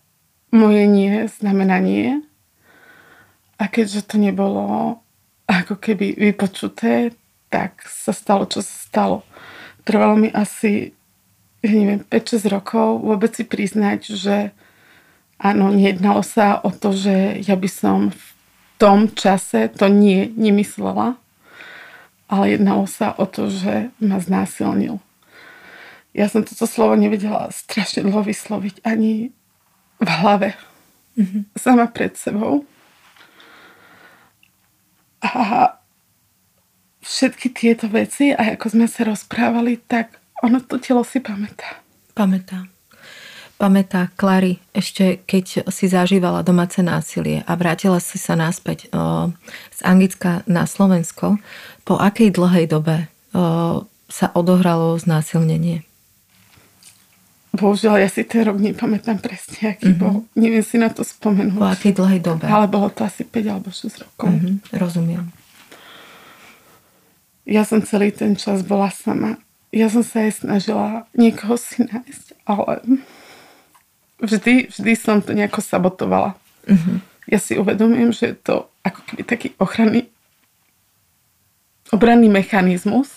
moje 0.54 0.86
nie 0.86 1.26
znamená 1.26 1.82
nie. 1.82 2.22
A 3.58 3.66
keďže 3.66 4.14
to 4.14 4.22
nebolo 4.22 5.02
ako 5.50 5.74
keby 5.82 6.14
vypočuté, 6.14 7.18
tak 7.52 7.84
sa 7.84 8.16
stalo, 8.16 8.48
čo 8.48 8.64
sa 8.64 8.76
stalo. 8.88 9.18
Trvalo 9.84 10.16
mi 10.16 10.32
asi, 10.32 10.96
ja 11.60 11.72
neviem, 11.76 12.00
5-6 12.08 12.48
rokov 12.48 13.04
vôbec 13.04 13.36
si 13.36 13.44
priznať, 13.44 14.16
že 14.16 14.56
áno, 15.36 15.68
nejednalo 15.76 16.24
sa 16.24 16.64
o 16.64 16.72
to, 16.72 16.96
že 16.96 17.44
ja 17.44 17.60
by 17.60 17.70
som 17.70 18.16
v 18.16 18.26
tom 18.80 19.12
čase 19.12 19.68
to 19.76 19.92
nie 19.92 20.32
nemyslela, 20.32 21.20
ale 22.32 22.56
jednalo 22.56 22.88
sa 22.88 23.12
o 23.12 23.28
to, 23.28 23.52
že 23.52 23.92
ma 24.00 24.18
znásilnil. 24.24 25.04
Ja 26.16 26.32
som 26.32 26.48
toto 26.48 26.64
slovo 26.64 26.96
nevedela 26.96 27.52
strašne 27.52 28.08
dlho 28.08 28.24
vysloviť 28.24 28.84
ani 28.88 29.36
v 30.00 30.10
hlave. 30.24 30.56
Mm-hmm. 31.20 31.42
Sama 31.60 31.92
pred 31.92 32.16
sebou. 32.16 32.64
A 35.22 35.81
všetky 37.02 37.54
tieto 37.54 37.90
veci, 37.90 38.32
a 38.32 38.56
ako 38.56 38.78
sme 38.78 38.86
sa 38.86 39.06
rozprávali, 39.06 39.82
tak 39.86 40.22
ono 40.46 40.62
to 40.62 40.78
telo 40.78 41.02
si 41.06 41.22
pamätá. 41.22 41.82
Pamätá. 42.14 42.70
Pamätá 43.62 44.10
Klary, 44.18 44.58
ešte 44.74 45.22
keď 45.30 45.70
si 45.70 45.86
zažívala 45.86 46.42
domáce 46.42 46.82
násilie 46.82 47.46
a 47.46 47.54
vrátila 47.54 48.02
si 48.02 48.18
sa 48.18 48.34
naspäť 48.34 48.90
o, 48.90 49.30
z 49.70 49.80
Anglicka 49.86 50.42
na 50.50 50.66
Slovensko, 50.66 51.38
po 51.86 51.94
akej 52.02 52.34
dlhej 52.34 52.66
dobe 52.66 53.06
o, 53.38 53.86
sa 54.10 54.34
odohralo 54.34 54.98
znásilnenie? 54.98 55.86
Bohužiaľ, 57.54 58.02
ja 58.02 58.10
si 58.10 58.26
ten 58.26 58.50
rok 58.50 58.58
nepamätám 58.58 59.22
presne, 59.22 59.78
aký 59.78 59.94
mm-hmm. 59.94 60.02
bol. 60.02 60.26
Neviem 60.34 60.66
si 60.66 60.82
na 60.82 60.90
to 60.90 61.06
spomenúť. 61.06 61.62
Po 61.62 61.70
akej 61.70 61.94
dlhej 61.94 62.20
dobe? 62.24 62.50
Ale 62.50 62.66
bolo 62.66 62.90
to 62.90 63.06
asi 63.06 63.28
5 63.28 63.46
alebo 63.46 63.70
6 63.70 64.10
rokov. 64.10 64.32
Mm-hmm. 64.32 64.74
Rozumiem. 64.74 65.40
Ja 67.45 67.65
som 67.65 67.82
celý 67.82 68.13
ten 68.13 68.38
čas 68.38 68.62
bola 68.62 68.93
sama. 68.93 69.41
Ja 69.71 69.88
som 69.88 70.04
sa 70.04 70.27
aj 70.27 70.43
snažila 70.43 71.08
niekoho 71.15 71.56
si 71.56 71.82
nájsť, 71.82 72.43
ale 72.43 72.84
vždy, 74.19 74.69
vždy 74.69 74.93
som 74.99 75.23
to 75.23 75.32
nejako 75.32 75.63
sabotovala. 75.63 76.36
Mm-hmm. 76.67 76.97
Ja 77.32 77.39
si 77.39 77.56
uvedomujem, 77.56 78.12
že 78.12 78.36
je 78.36 78.38
to 78.38 78.56
ako 78.84 78.99
keby 79.08 79.21
taký 79.23 79.47
ochranný 79.58 80.12
obranný 81.91 82.32
mechanizmus, 82.32 83.12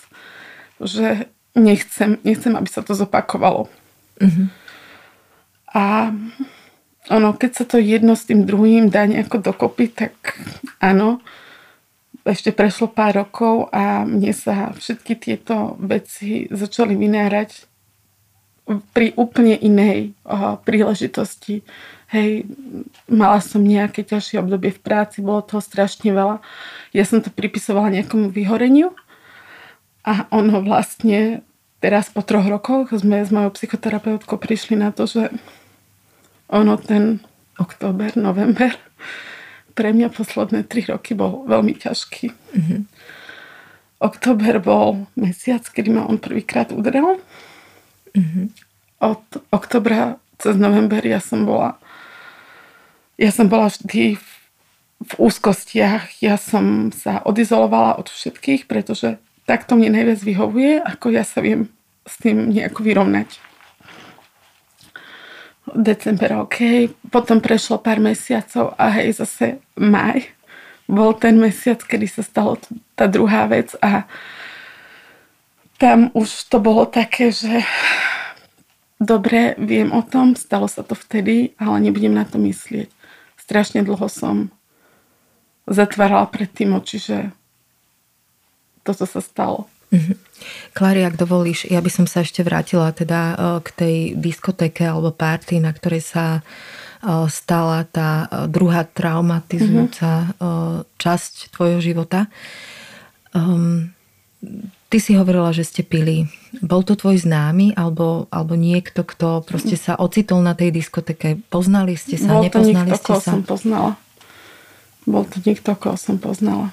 že 0.83 1.31
nechcem, 1.55 2.19
nechcem, 2.27 2.53
aby 2.53 2.67
sa 2.67 2.83
to 2.83 2.91
zopakovalo. 2.91 3.71
Uh-huh. 4.19 4.47
A 5.71 6.11
ono, 7.07 7.31
keď 7.31 7.51
sa 7.55 7.65
to 7.65 7.79
jedno 7.79 8.19
s 8.19 8.27
tým 8.27 8.43
druhým 8.43 8.91
dá 8.91 9.07
nejako 9.07 9.39
dokopy, 9.39 9.87
tak 9.87 10.13
áno, 10.83 11.23
ešte 12.25 12.49
prešlo 12.49 12.89
pár 12.89 13.21
rokov 13.21 13.69
a 13.69 14.01
mne 14.01 14.33
sa 14.33 14.73
všetky 14.73 15.13
tieto 15.13 15.77
veci 15.77 16.49
začali 16.49 16.97
vynárať 16.97 17.69
pri 18.97 19.13
úplne 19.13 19.53
inej 19.53 20.17
oh, 20.25 20.57
príležitosti. 20.57 21.61
Hej, 22.09 22.49
mala 23.05 23.37
som 23.41 23.61
nejaké 23.61 24.01
ťažšie 24.01 24.41
obdobie 24.41 24.73
v 24.73 24.81
práci, 24.81 25.21
bolo 25.21 25.45
toho 25.45 25.61
strašne 25.61 26.09
veľa. 26.09 26.41
Ja 26.89 27.05
som 27.05 27.21
to 27.21 27.29
pripisovala 27.29 27.93
nejakomu 27.93 28.33
vyhoreniu 28.33 28.97
a 30.01 30.25
ono 30.33 30.65
vlastne 30.65 31.45
teraz 31.77 32.09
po 32.09 32.25
troch 32.25 32.49
rokoch 32.49 32.89
sme 32.89 33.21
s 33.21 33.29
mojou 33.29 33.53
psychoterapeutkou 33.53 34.41
prišli 34.41 34.81
na 34.81 34.89
to, 34.89 35.05
že 35.05 35.29
ono 36.49 36.77
ten 36.81 37.21
október, 37.61 38.17
november 38.17 38.73
pre 39.75 39.91
mňa 39.91 40.09
posledné 40.09 40.63
tri 40.65 40.87
roky 40.87 41.13
bol 41.13 41.43
veľmi 41.45 41.75
ťažký. 41.75 42.31
Mm-hmm. 42.31 42.81
Október 43.99 44.63
bol 44.63 45.07
mesiac, 45.19 45.67
kedy 45.67 45.91
ma 45.91 46.07
on 46.07 46.17
prvýkrát 46.17 46.71
udrel. 46.71 47.19
Mm-hmm. 48.15 48.45
Od 49.03 49.23
oktobra 49.51 50.15
cez 50.39 50.55
november 50.55 51.03
ja 51.03 51.19
som 51.19 51.43
bola 51.43 51.79
ja 53.15 53.31
som 53.31 53.47
bola 53.47 53.71
vždy 53.71 54.19
v, 54.19 54.27
v 55.03 55.11
úzkostiach. 55.15 56.19
Ja 56.19 56.35
som 56.35 56.91
sa 56.91 57.23
odizolovala 57.23 57.95
od 57.95 58.11
všetkých, 58.11 58.67
pretože 58.67 59.15
takto 59.47 59.79
mne 59.79 59.95
najviac 59.95 60.19
vyhovuje, 60.19 60.83
ako 60.83 61.15
ja 61.15 61.23
sa 61.23 61.39
viem 61.39 61.71
s 62.03 62.19
tým 62.19 62.51
nejako 62.51 62.83
vyrovnať. 62.83 63.39
December 65.73 66.45
OK, 66.45 66.91
potom 67.09 67.41
prešlo 67.41 67.81
pár 67.81 67.97
mesiacov 67.97 68.77
a 68.77 68.93
hej, 68.93 69.17
zase 69.17 69.57
maj 69.73 70.29
bol 70.85 71.17
ten 71.17 71.41
mesiac, 71.41 71.81
kedy 71.81 72.05
sa 72.05 72.21
stalo 72.21 72.61
tá 72.93 73.09
druhá 73.09 73.49
vec 73.49 73.73
a 73.81 74.05
tam 75.81 76.13
už 76.13 76.29
to 76.53 76.61
bolo 76.61 76.85
také, 76.85 77.33
že 77.33 77.65
dobre, 79.01 79.57
viem 79.57 79.91
o 79.91 80.05
tom, 80.05 80.37
stalo 80.37 80.69
sa 80.69 80.85
to 80.85 80.93
vtedy, 80.95 81.57
ale 81.57 81.81
nebudem 81.83 82.13
na 82.13 82.23
to 82.23 82.37
myslieť. 82.37 82.87
Strašne 83.41 83.81
dlho 83.81 84.07
som 84.07 84.53
zatvárala 85.65 86.29
pred 86.29 86.47
tým 86.47 86.77
oči, 86.77 86.97
že 87.01 87.17
toto 88.85 89.09
sa 89.09 89.19
stalo. 89.19 89.65
Mm-hmm. 89.95 90.15
Klari, 90.75 91.01
ak 91.07 91.15
dovolíš, 91.15 91.71
ja 91.71 91.79
by 91.79 91.87
som 91.87 92.05
sa 92.05 92.21
ešte 92.21 92.43
vrátila 92.43 92.91
teda 92.91 93.21
e, 93.31 93.35
k 93.63 93.67
tej 93.71 93.95
diskotéke 94.19 94.83
alebo 94.83 95.15
párty, 95.15 95.63
na 95.63 95.71
ktorej 95.71 96.03
sa 96.03 96.25
e, 96.39 96.41
stala 97.31 97.87
tá 97.87 98.27
e, 98.27 98.51
druhá 98.51 98.83
traumatizujúca 98.83 100.35
mm-hmm. 100.35 100.99
časť 100.99 101.55
tvojho 101.55 101.79
života. 101.79 102.27
Um, 103.35 103.95
ty 104.91 104.97
si 104.99 105.15
hovorila, 105.15 105.51
že 105.51 105.67
ste 105.67 105.81
pili. 105.83 106.27
Bol 106.63 106.83
to 106.87 106.95
tvoj 106.95 107.19
známy 107.23 107.75
alebo, 107.75 108.31
alebo 108.31 108.55
niekto, 108.55 109.03
kto 109.03 109.43
proste 109.43 109.75
sa 109.75 109.99
ocitol 109.99 110.39
na 110.39 110.55
tej 110.55 110.71
diskoteke? 110.71 111.39
Poznali 111.51 111.99
ste 111.99 112.15
sa, 112.15 112.39
Bol 112.39 112.47
to 112.47 112.63
nepoznali 112.63 112.89
niekto, 112.91 113.15
ste 113.15 113.23
sa? 113.23 113.31
som 113.35 113.41
poznala. 113.43 113.91
Bol 115.03 115.23
to 115.27 115.37
niekto, 115.43 115.71
koho 115.75 115.99
som 115.99 116.15
poznala. 116.15 116.71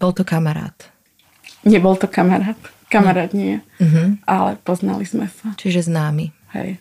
Bol 0.00 0.10
to 0.16 0.26
kamarát. 0.26 0.93
Nebol 1.64 1.96
to 1.96 2.06
kamarát. 2.06 2.56
Kamarát 2.92 3.32
nie. 3.32 3.64
Uh-huh. 3.80 4.20
Ale 4.28 4.60
poznali 4.62 5.08
sme 5.08 5.32
sa. 5.32 5.56
Čiže 5.56 5.88
známy. 5.88 6.30
Hej. 6.52 6.78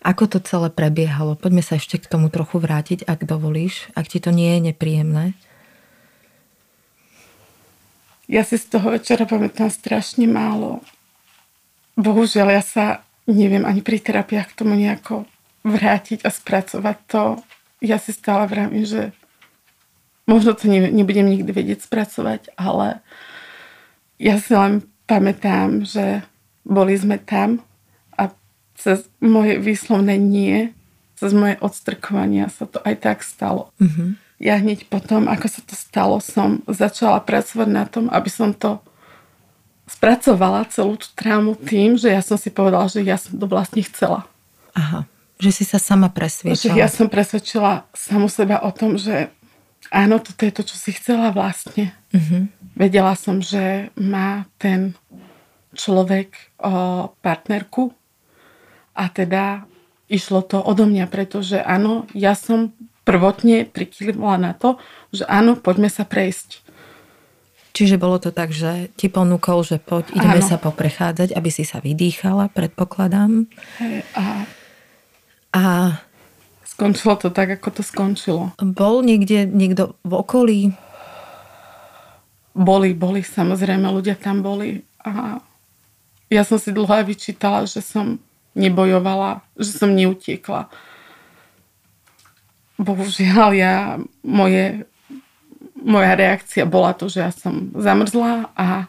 Ako 0.00 0.24
to 0.26 0.40
celé 0.40 0.72
prebiehalo? 0.72 1.36
Poďme 1.36 1.60
sa 1.60 1.76
ešte 1.76 2.00
k 2.00 2.08
tomu 2.08 2.32
trochu 2.32 2.56
vrátiť, 2.56 3.04
ak 3.04 3.28
dovolíš, 3.28 3.92
ak 3.92 4.08
ti 4.08 4.16
to 4.16 4.32
nie 4.32 4.56
je 4.56 4.72
nepríjemné. 4.72 5.36
Ja 8.24 8.46
si 8.46 8.56
z 8.56 8.72
toho 8.72 8.96
večera 8.96 9.28
pamätám 9.28 9.68
strašne 9.68 10.24
málo. 10.24 10.80
Bohužiaľ, 12.00 12.48
ja 12.56 12.62
sa 12.64 12.84
neviem 13.28 13.68
ani 13.68 13.84
pri 13.84 14.00
terapiách 14.00 14.54
k 14.54 14.58
tomu 14.64 14.72
nejako 14.78 15.28
vrátiť 15.68 16.24
a 16.24 16.30
spracovať 16.32 16.96
to. 17.04 17.22
Ja 17.84 18.00
si 18.00 18.16
stále 18.16 18.48
vravím, 18.48 18.88
že 18.88 19.12
možno 20.24 20.56
to 20.56 20.70
nebudem 20.70 21.28
nikdy 21.28 21.50
vedieť 21.52 21.84
spracovať, 21.84 22.56
ale 22.56 23.04
ja 24.20 24.36
si 24.36 24.52
len 24.52 24.84
pamätám, 25.08 25.88
že 25.88 26.20
boli 26.62 26.92
sme 26.94 27.16
tam 27.16 27.64
a 28.14 28.28
cez 28.76 29.08
moje 29.18 29.56
výslovné 29.56 30.20
nie, 30.20 30.76
cez 31.16 31.32
moje 31.32 31.56
odstrkovania 31.64 32.52
sa 32.52 32.68
to 32.68 32.84
aj 32.84 32.94
tak 33.00 33.18
stalo. 33.24 33.72
Mm-hmm. 33.80 34.08
Ja 34.40 34.60
hneď 34.60 34.88
potom, 34.92 35.28
ako 35.28 35.46
sa 35.48 35.60
to 35.64 35.72
stalo, 35.72 36.20
som 36.20 36.60
začala 36.68 37.20
pracovať 37.24 37.68
na 37.68 37.84
tom, 37.88 38.12
aby 38.12 38.28
som 38.28 38.52
to 38.52 38.80
spracovala 39.88 40.68
celú 40.70 40.96
tú 41.00 41.08
traumu 41.12 41.56
tým, 41.56 41.98
že 41.98 42.12
ja 42.12 42.22
som 42.22 42.38
si 42.38 42.52
povedala, 42.52 42.86
že 42.88 43.02
ja 43.02 43.18
som 43.18 43.36
to 43.36 43.44
vlastne 43.48 43.82
chcela. 43.84 44.24
Aha, 44.72 45.04
že 45.40 45.50
si 45.50 45.64
sa 45.66 45.82
sama 45.82 46.12
presvedčila. 46.12 46.76
Že 46.76 46.78
ja 46.78 46.88
som 46.88 47.10
presvedčila 47.10 47.84
samu 47.92 48.30
seba 48.30 48.62
o 48.62 48.70
tom, 48.70 48.96
že 48.96 49.32
áno, 49.90 50.22
toto 50.22 50.46
je 50.46 50.54
to, 50.54 50.62
čo 50.64 50.76
si 50.78 50.90
chcela 50.94 51.34
vlastne. 51.34 51.92
Mm-hmm. 52.14 52.42
Vedela 52.78 53.14
som, 53.18 53.42
že 53.42 53.90
má 53.98 54.46
ten 54.56 54.94
človek 55.74 56.34
o, 56.58 57.10
partnerku 57.22 57.94
a 58.94 59.06
teda 59.10 59.66
išlo 60.10 60.42
to 60.42 60.58
odo 60.58 60.86
mňa, 60.90 61.06
pretože 61.06 61.62
áno, 61.62 62.10
ja 62.14 62.34
som 62.34 62.74
prvotne 63.06 63.66
prikývala 63.66 64.38
na 64.38 64.52
to, 64.54 64.78
že 65.14 65.22
áno, 65.30 65.54
poďme 65.54 65.86
sa 65.86 66.02
prejsť. 66.02 66.66
Čiže 67.70 68.02
bolo 68.02 68.18
to 68.18 68.34
tak, 68.34 68.50
že 68.50 68.90
ti 68.98 69.06
ponúkol, 69.06 69.62
že 69.62 69.78
poď, 69.78 70.10
ideme 70.18 70.42
áno. 70.42 70.50
sa 70.50 70.58
poprechádzať, 70.58 71.38
aby 71.38 71.50
si 71.54 71.62
sa 71.62 71.78
vydýchala, 71.78 72.50
predpokladám. 72.50 73.46
Hey, 73.78 74.02
a... 74.18 74.42
a 75.54 75.62
skončilo 76.80 77.20
to 77.20 77.28
tak, 77.28 77.60
ako 77.60 77.68
to 77.76 77.82
skončilo. 77.84 78.56
Bol 78.56 79.04
niekde 79.04 79.44
niekto 79.44 80.00
v 80.00 80.12
okolí, 80.16 80.60
boli, 82.56 82.96
boli, 82.96 83.20
samozrejme, 83.20 83.84
ľudia 83.84 84.16
tam 84.16 84.40
boli 84.40 84.80
a 85.04 85.44
ja 86.32 86.40
som 86.40 86.56
si 86.56 86.72
dlho 86.72 86.88
aj 86.88 87.04
vyčítala, 87.04 87.68
že 87.68 87.84
som 87.84 88.16
nebojovala, 88.56 89.44
že 89.60 89.76
som 89.76 89.92
neutiekla. 89.92 90.72
Bohužiaľ, 92.80 93.52
ja, 93.52 94.00
moje, 94.24 94.88
moja 95.76 96.16
reakcia 96.16 96.64
bola 96.64 96.96
to, 96.96 97.12
že 97.12 97.20
ja 97.20 97.28
som 97.28 97.68
zamrzla 97.76 98.48
a 98.56 98.88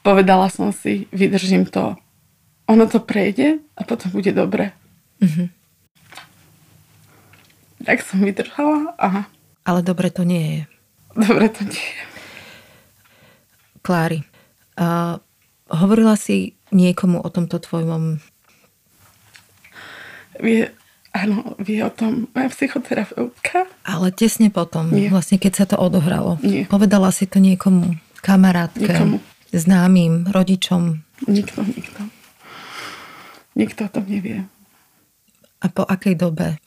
povedala 0.00 0.48
som 0.48 0.72
si, 0.72 1.12
vydržím 1.12 1.68
to. 1.68 1.92
Ono 2.72 2.88
to 2.88 3.04
prejde 3.04 3.60
a 3.76 3.84
potom 3.84 4.16
bude 4.16 4.32
dobre. 4.32 4.72
Mm-hmm. 5.20 5.57
Tak 7.88 8.04
som 8.04 8.20
vydržala 8.20 8.92
a... 9.00 9.24
Ale 9.64 9.80
dobre 9.80 10.12
to 10.12 10.20
nie 10.20 10.44
je. 10.44 10.62
Dobre 11.16 11.48
to 11.48 11.64
nie 11.64 11.80
je. 11.80 12.02
Klári, 13.80 14.20
uh, 14.76 15.16
hovorila 15.72 16.12
si 16.20 16.52
niekomu 16.68 17.24
o 17.24 17.28
tomto 17.32 17.56
tvojom... 17.56 18.20
Vie, 20.36 20.68
áno, 21.16 21.56
vie 21.56 21.80
o 21.80 21.88
tom 21.88 22.28
moja 22.36 22.52
psychoterapeutka. 22.52 23.64
Ale 23.88 24.12
tesne 24.12 24.52
potom, 24.52 24.92
Nie. 24.92 25.08
vlastne 25.08 25.40
keď 25.40 25.52
sa 25.56 25.64
to 25.64 25.80
odohralo. 25.80 26.36
Nie. 26.44 26.68
Povedala 26.68 27.08
si 27.08 27.24
to 27.24 27.40
niekomu, 27.40 27.96
kamarátke, 28.20 28.84
Nikomu. 28.84 29.16
známym, 29.50 30.28
rodičom. 30.28 31.00
Nikto, 31.24 31.64
nikto. 31.64 32.04
Nikto 33.56 33.80
o 33.88 33.90
tom 33.90 34.04
nevie. 34.06 34.44
A 35.58 35.66
po 35.72 35.88
akej 35.88 36.14
dobe 36.14 36.60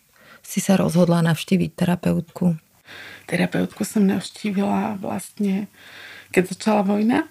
si 0.43 0.59
sa 0.59 0.75
rozhodla 0.77 1.21
navštíviť 1.25 1.71
terapeutku? 1.77 2.57
Terapeutku 3.29 3.87
som 3.87 4.03
navštívila 4.03 4.99
vlastne, 4.99 5.71
keď 6.35 6.43
začala 6.51 6.81
vojna. 6.83 7.29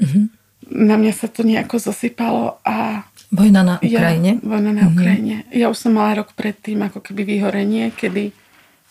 Mhm. 0.00 0.32
Na 0.66 0.98
mňa 0.98 1.12
sa 1.14 1.30
to 1.30 1.46
nejako 1.46 1.78
zosypalo 1.78 2.58
a 2.66 3.06
Vojna 3.30 3.62
na 3.66 3.74
Ukrajine? 3.82 4.38
Ja, 4.38 4.42
vojna 4.42 4.70
na 4.70 4.82
Ukrajine. 4.86 5.36
Ja 5.50 5.66
už 5.66 5.78
som 5.78 5.98
mala 5.98 6.22
rok 6.22 6.30
predtým 6.38 6.78
ako 6.86 7.02
keby 7.02 7.26
vyhorenie, 7.26 7.90
kedy 7.90 8.30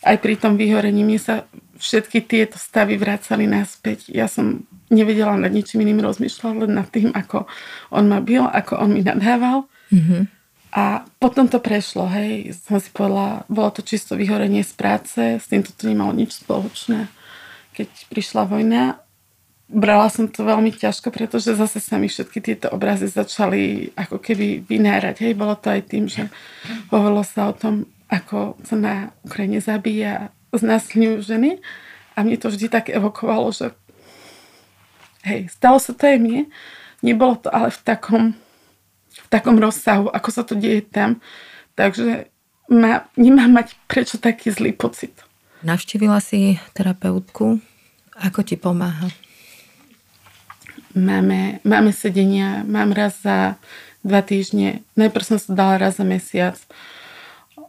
aj 0.04 0.15
pri 0.20 0.36
tom 0.36 0.60
vyhorení 0.60 1.08
mi 1.08 1.15
sa 1.15 1.48
všetky 1.80 2.28
tieto 2.28 2.60
stavy 2.60 3.00
vracali 3.00 3.48
naspäť. 3.48 4.12
Ja 4.12 4.28
som 4.28 4.68
nevedela 4.91 5.39
nad 5.39 5.56
ničím 5.56 5.88
iným 5.88 6.04
rozmýšľať, 6.04 6.68
len 6.68 6.72
nad 6.76 6.88
tým, 6.91 7.15
ako 7.15 7.48
on 7.96 8.06
ma 8.12 8.20
bil, 8.20 8.44
ako 8.44 8.76
on 8.80 8.91
mi 8.91 9.02
nadával. 9.02 9.68
Mhm. 9.91 10.28
A 10.75 11.07
potom 11.23 11.47
to 11.47 11.63
prešlo, 11.63 12.03
hej. 12.11 12.51
Som 12.67 12.83
si 12.83 12.91
povedala, 12.91 13.47
bolo 13.47 13.71
to 13.71 13.79
čisto 13.79 14.19
vyhorenie 14.19 14.59
z 14.59 14.75
práce, 14.75 15.21
s 15.39 15.47
týmto 15.47 15.71
to 15.71 15.88
nemalo 15.88 16.11
nič 16.11 16.43
spoločné. 16.43 17.07
Keď 17.71 18.11
prišla 18.11 18.43
vojna, 18.43 18.99
brala 19.71 20.11
som 20.11 20.27
to 20.27 20.43
veľmi 20.43 20.75
ťažko, 20.75 21.15
pretože 21.15 21.55
zase 21.55 21.79
sa 21.79 21.95
mi 21.95 22.11
všetky 22.11 22.43
tieto 22.43 22.67
obrazy 22.75 23.07
začali 23.07 23.95
ako 23.95 24.19
keby 24.19 24.67
vynárať. 24.67 25.23
Hej, 25.23 25.39
bolo 25.39 25.55
to 25.55 25.71
aj 25.71 25.81
tým, 25.88 26.11
že 26.11 26.27
hovorilo 26.91 27.23
sa 27.23 27.49
o 27.49 27.55
tom, 27.55 27.88
ako 28.11 28.59
sa 28.67 28.75
na 28.75 28.95
Ukrajine 29.23 29.63
zabíja, 29.63 30.35
znásilňujú 30.51 31.17
ženy. 31.23 31.51
A 32.19 32.23
mne 32.23 32.35
to 32.35 32.51
vždy 32.51 32.67
tak 32.67 32.91
evokovalo, 32.91 33.55
že 33.55 33.71
hej, 35.23 35.47
stalo 35.51 35.79
sa 35.79 35.95
to 35.95 36.03
aj 36.03 36.19
mne. 36.19 36.51
Nebolo 36.99 37.39
to 37.39 37.47
ale 37.47 37.71
v 37.71 37.79
takom, 37.83 38.23
v 39.15 39.28
takom 39.32 39.56
rozsahu, 39.56 40.12
ako 40.12 40.30
sa 40.32 40.43
to 40.43 40.60
deje 40.60 40.84
tam. 40.84 41.23
Takže 41.75 42.28
ma, 42.71 43.08
nemám 43.15 43.51
mať 43.63 43.67
prečo 43.88 44.19
taký 44.19 44.51
zlý 44.51 44.75
pocit. 44.75 45.15
Navštívila 45.65 46.19
si 46.21 46.60
terapeutku. 46.75 47.58
Ako 48.15 48.45
ti 48.45 48.56
pomáha? 48.56 49.12
Máme, 50.95 51.60
máme 51.67 51.91
sedenia, 51.91 52.63
mám 52.63 52.95
raz 52.95 53.19
za 53.19 53.60
dva 53.99 54.21
týždne. 54.23 54.86
Najprv 54.95 55.25
som 55.25 55.38
sa 55.41 55.51
dala 55.51 55.75
raz 55.75 55.99
za 55.99 56.06
mesiac. 56.08 56.56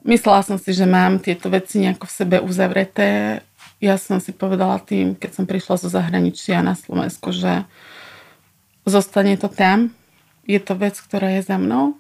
Myslela 0.07 0.47
som 0.47 0.55
si, 0.61 0.71
že 0.71 0.87
mám 0.87 1.19
tieto 1.19 1.51
veci 1.51 1.83
nejako 1.83 2.07
v 2.07 2.15
sebe 2.15 2.37
uzavreté. 2.39 3.43
Ja 3.83 3.99
som 3.99 4.23
si 4.23 4.31
povedala 4.31 4.79
tým, 4.79 5.19
keď 5.19 5.31
som 5.35 5.45
prišla 5.51 5.75
zo 5.83 5.89
zahraničia 5.91 6.63
na 6.63 6.79
Slovensku, 6.79 7.35
že 7.35 7.67
zostane 8.87 9.35
to 9.35 9.51
tam. 9.51 9.91
Je 10.47 10.59
to 10.63 10.79
vec, 10.79 10.95
ktorá 10.95 11.37
je 11.37 11.43
za 11.43 11.59
mnou. 11.59 11.99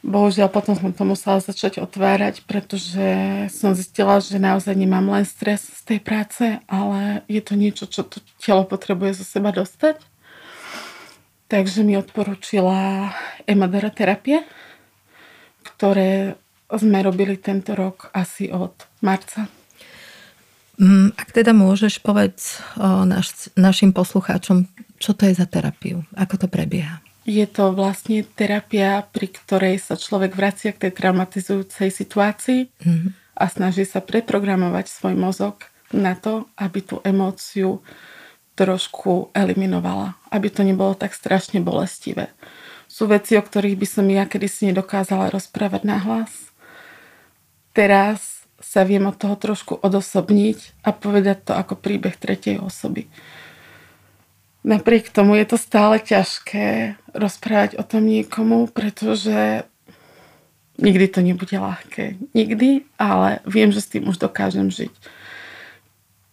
Bohužiaľ, 0.00 0.48
potom 0.48 0.78
som 0.78 0.94
to 0.94 1.02
musela 1.02 1.42
začať 1.42 1.82
otvárať, 1.82 2.46
pretože 2.46 3.04
som 3.50 3.74
zistila, 3.74 4.22
že 4.22 4.38
naozaj 4.38 4.72
nemám 4.72 5.04
len 5.10 5.26
stres 5.26 5.66
z 5.66 5.82
tej 5.84 6.00
práce, 6.00 6.44
ale 6.70 7.26
je 7.26 7.42
to 7.42 7.58
niečo, 7.58 7.84
čo 7.90 8.06
to 8.06 8.22
telo 8.38 8.62
potrebuje 8.62 9.20
zo 9.20 9.24
seba 9.26 9.50
dostať. 9.50 10.00
Takže 11.50 11.82
mi 11.82 11.98
odporúčila 11.98 13.10
MDR 13.48 13.90
terapie, 13.90 14.46
ktoré 15.66 16.38
sme 16.70 17.00
robili 17.00 17.34
tento 17.40 17.72
rok 17.74 18.12
asi 18.12 18.52
od 18.52 18.76
marca. 19.00 19.48
Mm, 20.78 21.10
Ak 21.18 21.34
teda 21.34 21.50
môžeš, 21.50 21.98
povedz 22.04 22.62
naš, 22.78 23.50
našim 23.58 23.90
poslucháčom, 23.90 24.70
čo 25.02 25.10
to 25.10 25.26
je 25.26 25.34
za 25.34 25.48
terapiu, 25.48 26.06
ako 26.14 26.44
to 26.44 26.46
prebieha. 26.46 27.02
Je 27.28 27.44
to 27.44 27.76
vlastne 27.76 28.24
terapia, 28.24 29.04
pri 29.04 29.28
ktorej 29.28 29.76
sa 29.76 30.00
človek 30.00 30.32
vracia 30.32 30.72
k 30.72 30.88
tej 30.88 30.92
traumatizujúcej 30.96 31.92
situácii 31.92 32.72
Mhm. 32.80 33.08
a 33.36 33.44
snaží 33.52 33.84
sa 33.84 34.00
preprogramovať 34.00 34.88
svoj 34.88 35.12
mozog 35.12 35.60
na 35.92 36.16
to, 36.16 36.48
aby 36.56 36.80
tú 36.80 37.04
emóciu 37.04 37.84
trošku 38.56 39.28
eliminovala. 39.36 40.16
Aby 40.32 40.48
to 40.50 40.64
nebolo 40.64 40.96
tak 40.96 41.12
strašne 41.12 41.60
bolestivé. 41.60 42.32
Sú 42.88 43.04
veci, 43.06 43.36
o 43.36 43.44
ktorých 43.44 43.76
by 43.76 43.86
som 43.86 44.08
ja 44.08 44.24
kedysi 44.24 44.72
nedokázala 44.72 45.28
rozprávať 45.28 45.84
nahlas. 45.84 46.32
Teraz 47.76 48.42
sa 48.58 48.82
viem 48.82 49.06
od 49.06 49.14
toho 49.14 49.38
trošku 49.38 49.78
odosobniť 49.78 50.82
a 50.82 50.90
povedať 50.90 51.46
to 51.46 51.52
ako 51.54 51.78
príbeh 51.78 52.16
tretej 52.18 52.58
osoby. 52.58 53.06
Napriek 54.68 55.08
tomu 55.08 55.32
je 55.40 55.48
to 55.48 55.56
stále 55.56 55.96
ťažké 55.96 57.00
rozprávať 57.16 57.80
o 57.80 57.84
tom 57.88 58.04
niekomu, 58.04 58.68
pretože 58.68 59.64
nikdy 60.76 61.08
to 61.08 61.24
nebude 61.24 61.56
ľahké. 61.56 62.20
Nikdy, 62.36 62.84
ale 63.00 63.40
viem, 63.48 63.72
že 63.72 63.80
s 63.80 63.88
tým 63.88 64.12
už 64.12 64.20
dokážem 64.20 64.68
žiť. 64.68 64.92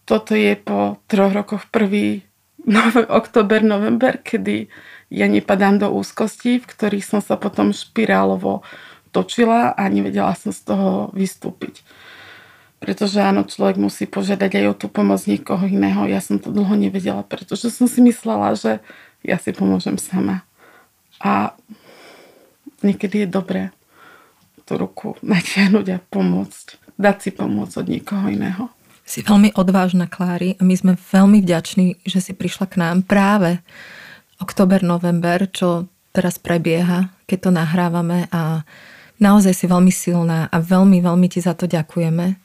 Toto 0.03 0.35
je 0.35 0.51
po 0.59 0.99
troch 1.07 1.31
rokoch 1.31 1.63
prvý 1.71 2.27
nove, 2.67 3.07
október, 3.23 3.63
november, 3.63 4.19
kedy 4.19 4.67
ja 5.07 5.31
nepadám 5.31 5.79
do 5.79 5.87
úzkostí, 5.95 6.59
v 6.59 6.67
ktorých 6.67 7.07
som 7.07 7.23
sa 7.23 7.39
potom 7.39 7.71
špirálovo 7.71 8.67
točila 9.15 9.71
a 9.71 9.87
nevedela 9.87 10.35
som 10.35 10.51
z 10.51 10.75
toho 10.75 11.07
vystúpiť. 11.15 11.87
Pretože 12.83 13.23
áno, 13.23 13.47
človek 13.47 13.79
musí 13.79 14.05
požiadať 14.05 14.51
aj 14.61 14.65
o 14.69 14.77
tú 14.77 14.87
pomoc 14.91 15.23
niekoho 15.25 15.63
iného. 15.65 16.05
Ja 16.05 16.19
som 16.19 16.37
to 16.37 16.51
dlho 16.51 16.75
nevedela, 16.75 17.23
pretože 17.23 17.71
som 17.71 17.87
si 17.87 18.03
myslela, 18.03 18.53
že 18.53 18.83
ja 19.25 19.39
si 19.41 19.55
pomôžem 19.55 19.97
sama. 19.97 20.45
A 21.23 21.55
niekedy 22.83 23.25
je 23.25 23.29
dobré 23.31 23.61
tú 24.67 24.77
ruku 24.77 25.15
natiahnuť 25.23 25.85
a 25.95 25.97
pomôcť. 26.01 26.65
Dať 26.95 27.17
si 27.27 27.29
pomôcť 27.31 27.75
od 27.81 27.87
niekoho 27.87 28.25
iného. 28.27 28.71
Si 29.05 29.21
veľmi 29.21 29.53
odvážna, 29.53 30.09
Klári, 30.09 30.57
a 30.57 30.65
my 30.65 30.73
sme 30.73 30.93
veľmi 30.97 31.45
vďační, 31.45 32.01
že 32.09 32.19
si 32.25 32.33
prišla 32.33 32.65
k 32.65 32.81
nám 32.81 33.05
práve 33.05 33.61
október, 34.41 34.81
november, 34.81 35.45
čo 35.45 35.85
teraz 36.09 36.41
prebieha, 36.41 37.13
keď 37.29 37.37
to 37.37 37.51
nahrávame 37.53 38.25
a 38.33 38.65
naozaj 39.21 39.53
si 39.53 39.65
veľmi 39.69 39.93
silná 39.93 40.49
a 40.49 40.57
veľmi, 40.57 41.03
veľmi 41.05 41.27
ti 41.29 41.43
za 41.43 41.53
to 41.53 41.69
ďakujeme. 41.69 42.44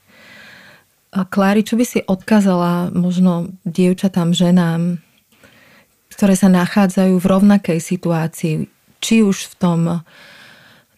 Klári, 1.10 1.66
čo 1.66 1.74
by 1.74 1.84
si 1.84 2.00
odkázala 2.06 2.94
možno 2.94 3.50
dievčatám, 3.66 4.30
ženám, 4.30 5.02
ktoré 6.14 6.38
sa 6.38 6.46
nachádzajú 6.46 7.18
v 7.18 7.26
rovnakej 7.26 7.82
situácii, 7.82 8.70
či 9.02 9.26
už 9.26 9.50
v 9.50 9.54
tom 9.58 9.80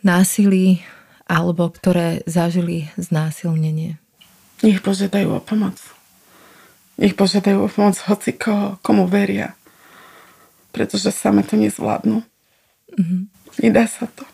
násilí, 0.05 0.85
alebo 1.25 1.73
ktoré 1.73 2.21
zažili 2.29 2.93
znásilnenie? 3.01 3.97
Nech 4.61 4.85
požiadajú 4.85 5.33
o 5.33 5.41
pomoc. 5.41 5.81
Nech 7.01 7.17
požiadajú 7.17 7.65
o 7.65 7.73
pomoc 7.73 7.97
hoci 8.05 8.37
koho, 8.37 8.77
komu 8.85 9.09
veria. 9.09 9.57
Pretože 10.77 11.09
same 11.09 11.41
to 11.41 11.57
nezvládnu. 11.57 12.21
Mhm. 13.01 13.17
Nedá 13.65 13.89
sa 13.89 14.09
to. 14.13 14.29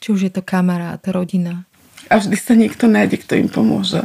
Či 0.00 0.16
už 0.16 0.20
je 0.28 0.32
to 0.32 0.40
kamarát, 0.40 1.00
rodina. 1.12 1.68
A 2.10 2.18
vždy 2.18 2.36
sa 2.36 2.58
niekto 2.58 2.90
nájde, 2.90 3.22
kto 3.22 3.38
im 3.38 3.46
pomôže. 3.46 4.02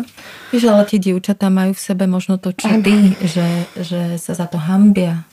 Vieš, 0.54 0.70
ale 0.70 0.86
tie 0.86 1.02
dievčatá 1.02 1.50
majú 1.50 1.74
v 1.74 1.82
sebe 1.82 2.06
možno 2.06 2.38
to, 2.38 2.54
čo 2.54 2.70
ty, 2.86 3.18
že, 3.26 3.66
že 3.82 4.22
sa 4.22 4.38
za 4.38 4.46
to 4.46 4.62
hambia. 4.62 5.26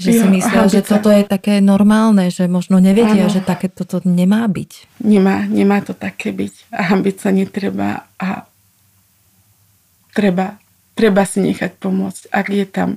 Že 0.00 0.08
si 0.08 0.24
Jo, 0.24 0.30
myslia, 0.30 0.62
hambiť 0.64 0.72
že 0.72 0.80
toto 0.86 1.10
je 1.12 1.22
také 1.26 1.60
normálne, 1.60 2.30
že 2.32 2.48
možno 2.48 2.80
nevedia, 2.80 3.28
Áno. 3.28 3.34
že 3.34 3.44
také 3.44 3.68
toto 3.68 4.00
nemá 4.06 4.46
byť. 4.48 5.02
Nemá, 5.04 5.44
nemá 5.44 5.84
to 5.84 5.92
také 5.92 6.32
byť. 6.32 6.70
A 6.72 6.94
hambiť 6.94 7.16
sa 7.18 7.28
netreba 7.34 8.06
a 8.16 8.46
treba, 10.16 10.56
treba 10.96 11.28
si 11.28 11.44
nechať 11.44 11.76
pomôcť, 11.76 12.30
ak 12.30 12.46
je 12.48 12.66
tam 12.66 12.90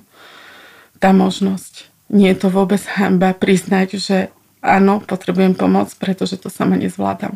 tá 1.02 1.12
možnosť. 1.12 1.90
Nie 2.14 2.32
je 2.32 2.46
to 2.46 2.50
vôbec 2.54 2.80
hamba 2.96 3.34
priznať, 3.34 3.98
že 3.98 4.18
áno, 4.62 5.02
potrebujem 5.02 5.58
pomoc, 5.58 5.90
pretože 5.98 6.38
to 6.38 6.54
sama 6.54 6.78
nezvládam. 6.78 7.36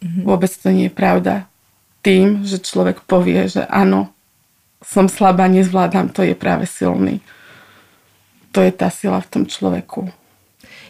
Mm-hmm. 0.00 0.24
Vôbec 0.24 0.52
to 0.52 0.68
nie 0.72 0.88
je 0.88 0.94
pravda. 0.94 1.34
Tým, 2.00 2.44
že 2.48 2.60
človek 2.60 3.04
povie, 3.04 3.44
že 3.48 3.68
áno, 3.68 4.08
som 4.80 5.06
slabá, 5.06 5.44
nezvládam, 5.46 6.08
to 6.08 6.24
je 6.24 6.32
práve 6.32 6.64
silný. 6.64 7.20
To 8.56 8.64
je 8.64 8.72
tá 8.72 8.88
sila 8.88 9.20
v 9.20 9.28
tom 9.28 9.44
človeku. 9.44 10.08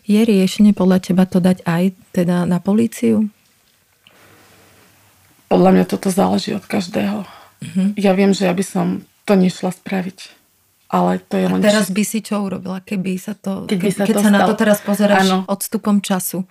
Je 0.06 0.22
riešenie 0.22 0.72
podľa 0.72 1.10
teba 1.10 1.26
to 1.26 1.42
dať 1.42 1.66
aj 1.66 1.94
teda 2.14 2.46
na 2.46 2.62
políciu? 2.62 3.28
Podľa 5.50 5.70
mňa 5.74 5.84
toto 5.90 6.08
záleží 6.14 6.54
od 6.54 6.62
každého. 6.62 7.26
Mm-hmm. 7.60 7.88
Ja 7.98 8.14
viem, 8.14 8.30
že 8.30 8.46
ja 8.46 8.54
by 8.54 8.64
som 8.64 8.86
to 9.26 9.34
nešla 9.34 9.74
spraviť. 9.74 10.40
Ale 10.90 11.22
to 11.22 11.38
je 11.38 11.46
len... 11.46 11.62
Teraz 11.62 11.86
by 11.94 12.02
si 12.02 12.18
čo 12.18 12.42
urobila, 12.42 12.82
keby 12.82 13.14
sa 13.14 13.38
to... 13.38 13.70
Keď, 13.70 13.78
by 13.78 13.90
sa 13.94 14.02
keď 14.06 14.14
to 14.14 14.22
sa 14.22 14.30
stalo. 14.30 14.34
na 14.34 14.48
to 14.50 14.54
teraz 14.58 14.78
pozeráš 14.82 15.26
ano. 15.30 15.38
odstupom 15.46 16.02
času. 16.02 16.42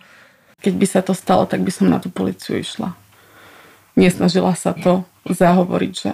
Keď 0.60 0.74
by 0.76 0.86
sa 0.88 1.02
to 1.04 1.16
stalo, 1.16 1.48
tak 1.48 1.64
by 1.64 1.72
som 1.72 1.88
na 1.88 2.00
tú 2.04 2.12
policiu 2.12 2.60
išla. 2.60 2.96
Nesnažila 3.96 4.56
sa 4.56 4.76
to 4.76 5.08
zahovoriť, 5.28 5.94
že 5.94 6.12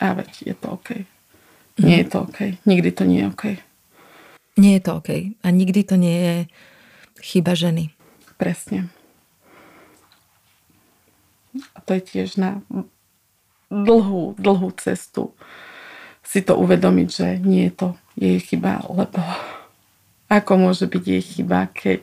a 0.00 0.16
veď 0.16 0.30
je 0.52 0.54
to 0.56 0.66
OK. 0.72 0.88
Nie 1.80 2.04
je 2.04 2.06
to 2.08 2.28
OK. 2.28 2.38
Nikdy 2.64 2.90
to 2.92 3.04
nie 3.04 3.20
je 3.24 3.26
OK. 3.28 3.44
Nie 4.56 4.72
je 4.76 4.82
to 4.84 4.92
OK. 5.00 5.10
A 5.40 5.46
nikdy 5.48 5.80
to 5.84 5.96
nie 5.96 6.16
je 6.16 6.36
chyba 7.20 7.56
ženy. 7.56 7.92
Presne. 8.36 8.88
A 11.76 11.78
to 11.84 11.96
je 11.96 12.02
tiež 12.02 12.40
na 12.40 12.64
dlhú, 13.68 14.36
dlhú 14.36 14.72
cestu 14.76 15.32
si 16.24 16.40
to 16.40 16.56
uvedomiť, 16.56 17.08
že 17.08 17.28
nie 17.44 17.68
je 17.68 17.72
to 17.72 17.88
jej 18.16 18.40
chyba, 18.40 18.84
lebo 18.88 19.20
ako 20.32 20.52
môže 20.56 20.88
byť 20.88 21.04
jej 21.04 21.20
chyba, 21.24 21.68
keď 21.68 22.00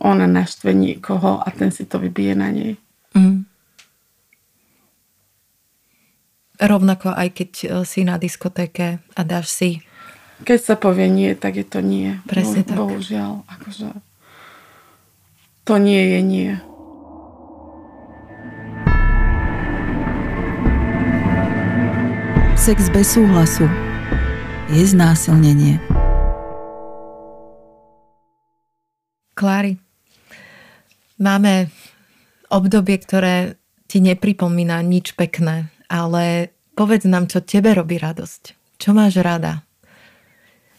ona 0.00 0.24
naštve 0.24 0.72
niekoho 0.72 1.44
a 1.44 1.48
ten 1.52 1.68
si 1.68 1.84
to 1.84 2.00
vybije 2.00 2.32
na 2.32 2.48
nej. 2.48 2.80
Mm. 3.12 3.44
Rovnako 6.60 7.12
aj 7.16 7.28
keď 7.36 7.50
e, 7.52 7.66
si 7.88 8.04
na 8.04 8.20
diskotéke 8.20 9.00
a 9.16 9.20
dáš 9.24 9.52
si... 9.52 9.70
Keď 10.44 10.58
sa 10.60 10.74
povie 10.76 11.08
nie, 11.08 11.32
tak 11.36 11.60
je 11.60 11.64
to 11.68 11.84
nie. 11.84 12.16
Presne 12.24 12.64
Bo, 12.64 12.68
tak. 12.68 12.76
Bohužiaľ, 12.80 13.44
akože 13.44 13.88
to 15.70 15.78
nie 15.78 16.02
je 16.16 16.20
nie. 16.24 16.50
Sex 22.58 22.90
bez 22.92 23.14
súhlasu 23.14 23.70
je 24.68 24.84
znásilnenie. 24.84 25.78
Klári, 29.38 29.80
máme 31.20 31.68
obdobie, 32.48 32.98
ktoré 32.98 33.60
ti 33.86 34.00
nepripomína 34.00 34.80
nič 34.80 35.14
pekné, 35.14 35.68
ale 35.86 36.50
povedz 36.74 37.04
nám, 37.04 37.28
čo 37.28 37.44
tebe 37.44 37.76
robí 37.76 38.00
radosť. 38.00 38.56
Čo 38.80 38.96
máš 38.96 39.20
rada? 39.20 39.62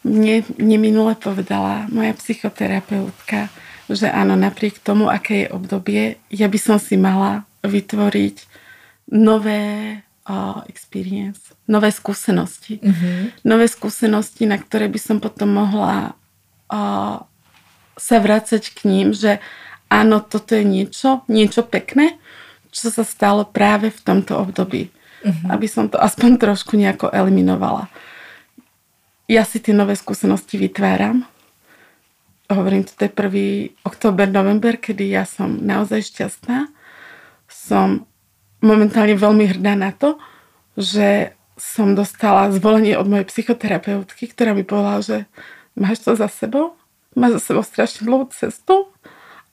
Mne, 0.01 0.41
mne 0.57 0.77
minule 0.81 1.13
povedala 1.13 1.85
moja 1.93 2.17
psychoterapeutka, 2.17 3.53
že 3.85 4.09
áno, 4.09 4.33
napriek 4.33 4.81
tomu, 4.81 5.05
aké 5.11 5.45
je 5.45 5.53
obdobie, 5.53 6.03
ja 6.33 6.49
by 6.49 6.57
som 6.57 6.81
si 6.81 6.97
mala 6.97 7.45
vytvoriť 7.61 8.49
nové 9.13 9.99
uh, 10.25 10.65
experience, 10.65 11.53
nové 11.69 11.93
skúsenosti. 11.93 12.81
Mm-hmm. 12.81 13.45
Nové 13.45 13.69
skúsenosti, 13.69 14.49
na 14.49 14.57
ktoré 14.57 14.89
by 14.89 14.97
som 14.97 15.17
potom 15.21 15.53
mohla 15.53 16.17
uh, 16.71 17.21
sa 17.99 18.17
vrácať 18.17 18.73
k 18.73 18.79
ním, 18.89 19.13
že 19.13 19.37
áno, 19.91 20.23
toto 20.23 20.55
je 20.55 20.63
niečo, 20.63 21.27
niečo 21.27 21.67
pekné, 21.67 22.15
čo 22.71 22.87
sa 22.87 23.03
stalo 23.03 23.43
práve 23.43 23.91
v 23.91 23.99
tomto 23.99 24.39
období. 24.39 24.87
Mm-hmm. 25.21 25.51
Aby 25.51 25.67
som 25.67 25.91
to 25.91 25.99
aspoň 25.99 26.39
trošku 26.39 26.79
nejako 26.79 27.11
eliminovala. 27.11 27.91
Ja 29.27 29.43
si 29.43 29.59
tie 29.59 29.75
nové 29.75 29.93
skúsenosti 29.99 30.57
vytváram. 30.57 31.27
Hovorím, 32.49 32.87
to 32.87 33.05
je 33.05 33.11
prvý 33.11 33.47
október, 33.85 34.27
november, 34.31 34.79
kedy 34.79 35.13
ja 35.13 35.23
som 35.27 35.61
naozaj 35.61 36.03
šťastná. 36.09 36.67
Som 37.47 38.07
momentálne 38.63 39.13
veľmi 39.13 39.45
hrdá 39.51 39.77
na 39.77 39.91
to, 39.93 40.17
že 40.79 41.35
som 41.59 41.93
dostala 41.93 42.49
zvolenie 42.49 42.97
od 42.97 43.05
mojej 43.05 43.29
psychoterapeutky, 43.29 44.25
ktorá 44.33 44.57
mi 44.57 44.65
povedala, 44.65 45.05
že 45.05 45.17
máš 45.77 46.01
to 46.01 46.17
za 46.17 46.25
sebou, 46.25 46.73
máš 47.13 47.37
za 47.37 47.53
sebou 47.53 47.61
strašne 47.61 48.09
dlhú 48.09 48.33
cestu 48.33 48.89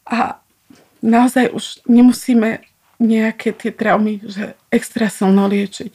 a 0.08 0.40
naozaj 1.04 1.52
už 1.52 1.84
nemusíme 1.86 2.64
nejaké 2.98 3.54
tie 3.54 3.70
traumy, 3.70 4.18
že 4.26 4.58
extra 4.74 5.06
silno 5.06 5.46
liečiť. 5.46 5.92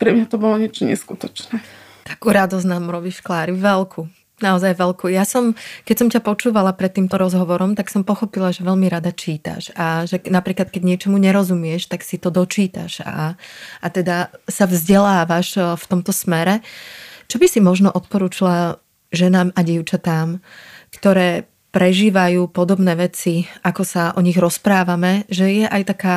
Pre 0.00 0.10
mňa 0.10 0.26
to 0.26 0.36
bolo 0.40 0.58
niečo 0.58 0.88
neskutočné. 0.88 1.62
Takú 2.02 2.34
radosť 2.34 2.66
nám 2.66 2.90
robíš, 2.90 3.22
Klári, 3.22 3.54
veľkú. 3.54 4.10
Naozaj 4.40 4.72
veľkú. 4.72 5.12
Ja 5.12 5.28
som, 5.28 5.52
keď 5.84 5.96
som 6.00 6.08
ťa 6.08 6.24
počúvala 6.24 6.72
pred 6.72 6.96
týmto 6.96 7.20
rozhovorom, 7.20 7.76
tak 7.76 7.92
som 7.92 8.08
pochopila, 8.08 8.50
že 8.50 8.64
veľmi 8.64 8.88
rada 8.88 9.12
čítaš 9.12 9.68
a 9.76 10.08
že 10.08 10.16
napríklad, 10.32 10.72
keď 10.72 10.80
niečomu 10.80 11.20
nerozumieš, 11.20 11.92
tak 11.92 12.00
si 12.00 12.16
to 12.16 12.32
dočítaš 12.32 13.04
a, 13.04 13.36
a 13.84 13.86
teda 13.92 14.32
sa 14.48 14.64
vzdelávaš 14.64 15.76
v 15.76 15.84
tomto 15.84 16.10
smere. 16.16 16.64
Čo 17.28 17.36
by 17.36 17.46
si 17.52 17.60
možno 17.60 17.92
odporúčila 17.92 18.80
ženám 19.12 19.52
a 19.52 19.60
dievčatám, 19.60 20.40
ktoré 20.96 21.44
prežívajú 21.70 22.50
podobné 22.50 22.98
veci, 22.98 23.46
ako 23.62 23.82
sa 23.86 24.02
o 24.18 24.20
nich 24.20 24.34
rozprávame, 24.34 25.22
že 25.30 25.62
je 25.62 25.66
aj 25.70 25.82
taká 25.86 26.16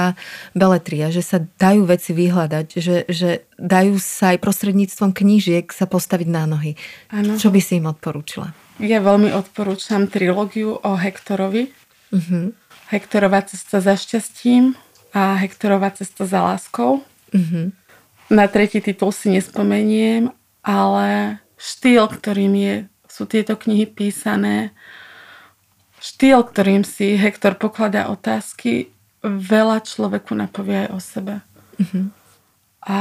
beletria, 0.58 1.14
že 1.14 1.22
sa 1.22 1.38
dajú 1.41 1.86
veci 1.86 2.12
vyhľadať, 2.14 2.68
že, 2.74 3.06
že 3.06 3.45
dajú 3.62 4.01
sa 4.01 4.34
aj 4.34 4.41
prostredníctvom 4.41 5.14
knížiek 5.14 5.70
sa 5.70 5.86
postaviť 5.86 6.28
na 6.28 6.49
nohy. 6.49 6.74
Ano. 7.14 7.38
Čo 7.38 7.54
by 7.54 7.62
si 7.62 7.78
im 7.78 7.86
odporúčila? 7.86 8.51
Ja 8.82 8.97
veľmi 8.97 9.30
odporúčam 9.30 10.10
trilógiu 10.10 10.82
o 10.82 10.91
Hektorovi. 10.97 11.70
Uh-huh. 12.10 12.49
Hektorová 12.89 13.45
cesta 13.45 13.78
za 13.78 13.93
šťastím 13.93 14.74
a 15.14 15.38
Hektorová 15.38 15.93
cesta 15.93 16.26
za 16.26 16.41
láskou. 16.41 17.06
Uh-huh. 17.30 17.70
Na 18.34 18.49
tretí 18.49 18.82
titul 18.82 19.14
si 19.14 19.30
nespomeniem, 19.30 20.34
ale 20.66 21.38
štýl, 21.62 22.10
ktorým 22.10 22.54
je, 22.58 22.76
sú 23.06 23.30
tieto 23.30 23.54
knihy 23.54 23.86
písané, 23.86 24.74
štýl, 26.04 26.43
ktorým 26.43 26.84
si 26.84 27.16
Hektor 27.16 27.56
pokladá 27.56 28.12
otázky, 28.12 28.91
veľa 29.24 29.88
človeku 29.88 30.36
napovie 30.36 30.84
aj 30.84 30.89
o 30.91 30.99
sebe. 30.99 31.36
Mm-hmm. 31.80 32.06
A 32.84 32.99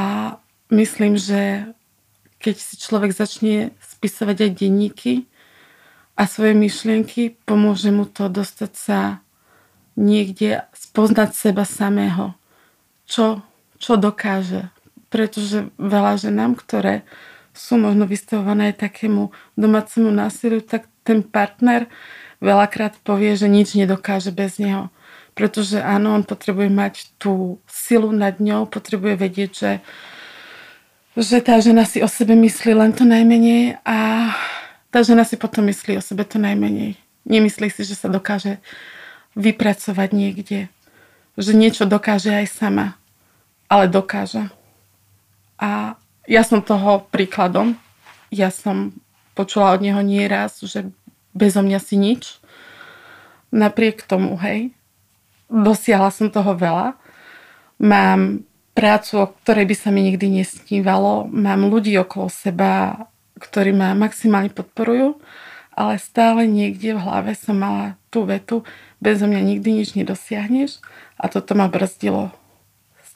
myslím, 0.70 1.18
že 1.18 1.66
keď 2.38 2.56
si 2.62 2.74
človek 2.78 3.10
začne 3.10 3.74
spisovať 3.82 4.46
aj 4.46 4.50
denníky 4.54 5.26
a 6.14 6.30
svoje 6.30 6.54
myšlienky, 6.54 7.34
pomôže 7.42 7.90
mu 7.90 8.06
to 8.06 8.30
dostať 8.30 8.72
sa 8.78 8.98
niekde, 9.98 10.62
spoznať 10.70 11.34
seba 11.34 11.66
samého. 11.66 12.38
Čo, 13.10 13.42
čo 13.82 13.98
dokáže. 13.98 14.70
Pretože 15.10 15.68
veľa 15.76 16.22
ženám, 16.22 16.54
ktoré 16.54 17.02
sú 17.52 17.76
možno 17.76 18.08
vystavované 18.08 18.72
takému 18.72 19.34
domácemu 19.58 20.08
násiliu, 20.08 20.64
tak 20.64 20.88
ten 21.04 21.20
partner 21.20 21.90
veľakrát 22.42 22.98
povie, 23.06 23.38
že 23.38 23.46
nič 23.46 23.78
nedokáže 23.78 24.34
bez 24.34 24.58
neho. 24.58 24.90
Pretože 25.32 25.80
áno, 25.80 26.12
on 26.18 26.26
potrebuje 26.26 26.68
mať 26.68 26.94
tú 27.16 27.62
silu 27.64 28.12
nad 28.12 28.36
ňou, 28.36 28.68
potrebuje 28.68 29.16
vedieť, 29.16 29.50
že, 29.56 29.72
že 31.16 31.38
tá 31.40 31.56
žena 31.62 31.88
si 31.88 32.04
o 32.04 32.08
sebe 32.10 32.36
myslí 32.36 32.76
len 32.76 32.92
to 32.92 33.08
najmenej 33.08 33.80
a 33.86 34.28
tá 34.92 35.00
žena 35.00 35.24
si 35.24 35.40
potom 35.40 35.64
myslí 35.72 35.96
o 35.96 36.04
sebe 36.04 36.28
to 36.28 36.36
najmenej. 36.36 37.00
Nemyslí 37.24 37.72
si, 37.72 37.86
že 37.86 37.96
sa 37.96 38.12
dokáže 38.12 38.60
vypracovať 39.32 40.10
niekde. 40.12 40.68
Že 41.40 41.56
niečo 41.56 41.84
dokáže 41.88 42.28
aj 42.28 42.46
sama. 42.52 42.86
Ale 43.72 43.88
dokáže. 43.88 44.52
A 45.56 45.96
ja 46.28 46.42
som 46.44 46.60
toho 46.60 47.08
príkladom. 47.08 47.80
Ja 48.28 48.52
som 48.52 48.92
počula 49.32 49.72
od 49.72 49.80
neho 49.80 50.04
nieraz, 50.04 50.60
že 50.60 50.92
bezo 51.32 51.60
mňa 51.64 51.80
si 51.80 51.96
nič. 52.00 52.38
Napriek 53.52 54.04
tomu, 54.08 54.40
hej, 54.40 54.72
dosiahla 55.52 56.08
som 56.08 56.32
toho 56.32 56.56
veľa. 56.56 56.96
Mám 57.82 58.48
prácu, 58.72 59.12
o 59.20 59.26
ktorej 59.44 59.68
by 59.68 59.76
sa 59.76 59.88
mi 59.92 60.00
nikdy 60.08 60.40
nesnívalo. 60.40 61.28
Mám 61.28 61.68
ľudí 61.68 61.92
okolo 62.00 62.32
seba, 62.32 63.04
ktorí 63.36 63.76
ma 63.76 63.92
maximálne 63.92 64.48
podporujú, 64.48 65.20
ale 65.76 66.00
stále 66.00 66.48
niekde 66.48 66.96
v 66.96 67.02
hlave 67.02 67.32
som 67.36 67.58
mala 67.58 68.00
tú 68.08 68.24
vetu, 68.28 68.64
bezo 69.00 69.28
mňa 69.28 69.40
nikdy 69.40 69.82
nič 69.82 69.96
nedosiahneš 69.96 70.80
a 71.16 71.28
toto 71.28 71.56
ma 71.56 71.68
brzdilo. 71.68 72.32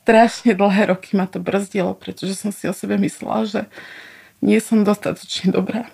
Strašne 0.03 0.55
dlhé 0.55 0.93
roky 0.93 1.15
ma 1.17 1.29
to 1.29 1.43
brzdilo, 1.43 1.95
pretože 1.97 2.39
som 2.39 2.51
si 2.55 2.67
o 2.67 2.75
sebe 2.75 2.97
myslela, 3.01 3.45
že 3.45 3.61
nie 4.45 4.61
som 4.61 4.85
dostatočne 4.85 5.53
dobrá. 5.53 5.89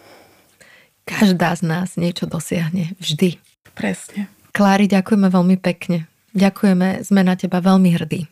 Každá 1.04 1.54
z 1.58 1.62
nás 1.66 1.88
niečo 1.98 2.30
dosiahne. 2.30 2.94
Vždy. 3.02 3.38
Presne. 3.74 4.30
Klári, 4.52 4.86
ďakujeme 4.86 5.28
veľmi 5.32 5.56
pekne. 5.58 6.06
Ďakujeme, 6.32 7.04
sme 7.04 7.20
na 7.24 7.34
teba 7.36 7.60
veľmi 7.60 7.92
hrdí. 7.96 8.28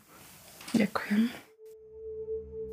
Ďakujem. 0.77 1.41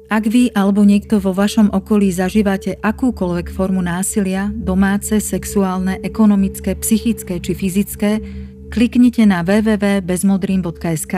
Ak 0.07 0.23
vy 0.23 0.55
alebo 0.55 0.87
niekto 0.87 1.19
vo 1.19 1.35
vašom 1.35 1.75
okolí 1.75 2.07
zažívate 2.15 2.79
akúkoľvek 2.79 3.51
formu 3.51 3.83
násilia, 3.83 4.47
domáce, 4.55 5.19
sexuálne, 5.19 5.99
ekonomické, 5.99 6.79
psychické 6.79 7.43
či 7.43 7.51
fyzické, 7.51 8.23
Kliknite 8.67 9.23
na 9.23 9.47
www.bezmodrým.sk 9.47 11.13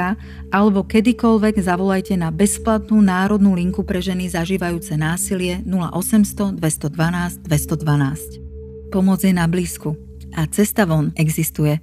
alebo 0.53 0.85
kedykoľvek 0.85 1.57
zavolajte 1.57 2.13
na 2.13 2.29
bezplatnú 2.29 3.01
národnú 3.01 3.57
linku 3.57 3.81
pre 3.81 4.05
ženy 4.05 4.29
zažívajúce 4.29 4.93
násilie 4.93 5.65
0800 5.65 6.53
212 6.53 7.41
212. 7.41 8.48
Pomoc 8.89 9.21
je 9.21 9.29
na 9.29 9.45
blízku 9.45 9.93
a 10.33 10.49
cesta 10.49 10.85
von 10.89 11.13
existuje. 11.13 11.77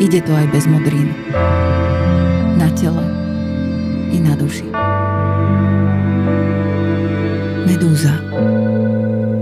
Ide 0.00 0.20
to 0.24 0.32
aj 0.32 0.46
bez 0.48 0.64
modrín. 0.64 1.12
Na 2.56 2.72
tele 2.72 3.04
i 4.10 4.18
na 4.18 4.32
duši. 4.32 4.64
Medúza. 7.68 8.16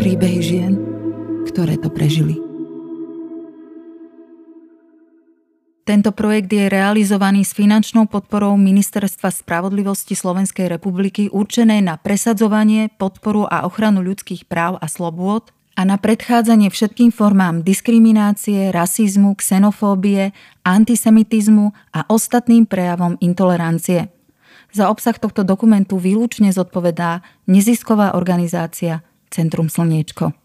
Príbehy 0.02 0.40
žien, 0.42 0.74
ktoré 1.46 1.78
to 1.78 1.94
prežili. 1.94 2.51
Tento 5.82 6.14
projekt 6.14 6.54
je 6.54 6.70
realizovaný 6.70 7.42
s 7.42 7.58
finančnou 7.58 8.06
podporou 8.06 8.54
Ministerstva 8.54 9.34
spravodlivosti 9.34 10.14
Slovenskej 10.14 10.70
republiky 10.70 11.26
určené 11.26 11.82
na 11.82 11.98
presadzovanie, 11.98 12.86
podporu 12.94 13.50
a 13.50 13.66
ochranu 13.66 13.98
ľudských 13.98 14.46
práv 14.46 14.78
a 14.78 14.86
slobôd 14.86 15.50
a 15.74 15.82
na 15.82 15.98
predchádzanie 15.98 16.70
všetkým 16.70 17.10
formám 17.10 17.66
diskriminácie, 17.66 18.70
rasizmu, 18.70 19.34
xenofóbie, 19.34 20.30
antisemitizmu 20.62 21.74
a 21.90 22.06
ostatným 22.06 22.62
prejavom 22.62 23.18
intolerancie. 23.18 24.06
Za 24.70 24.86
obsah 24.86 25.18
tohto 25.18 25.42
dokumentu 25.42 25.98
výlučne 25.98 26.54
zodpovedá 26.54 27.26
nezisková 27.50 28.14
organizácia 28.14 29.02
Centrum 29.34 29.66
Slniečko. 29.66 30.41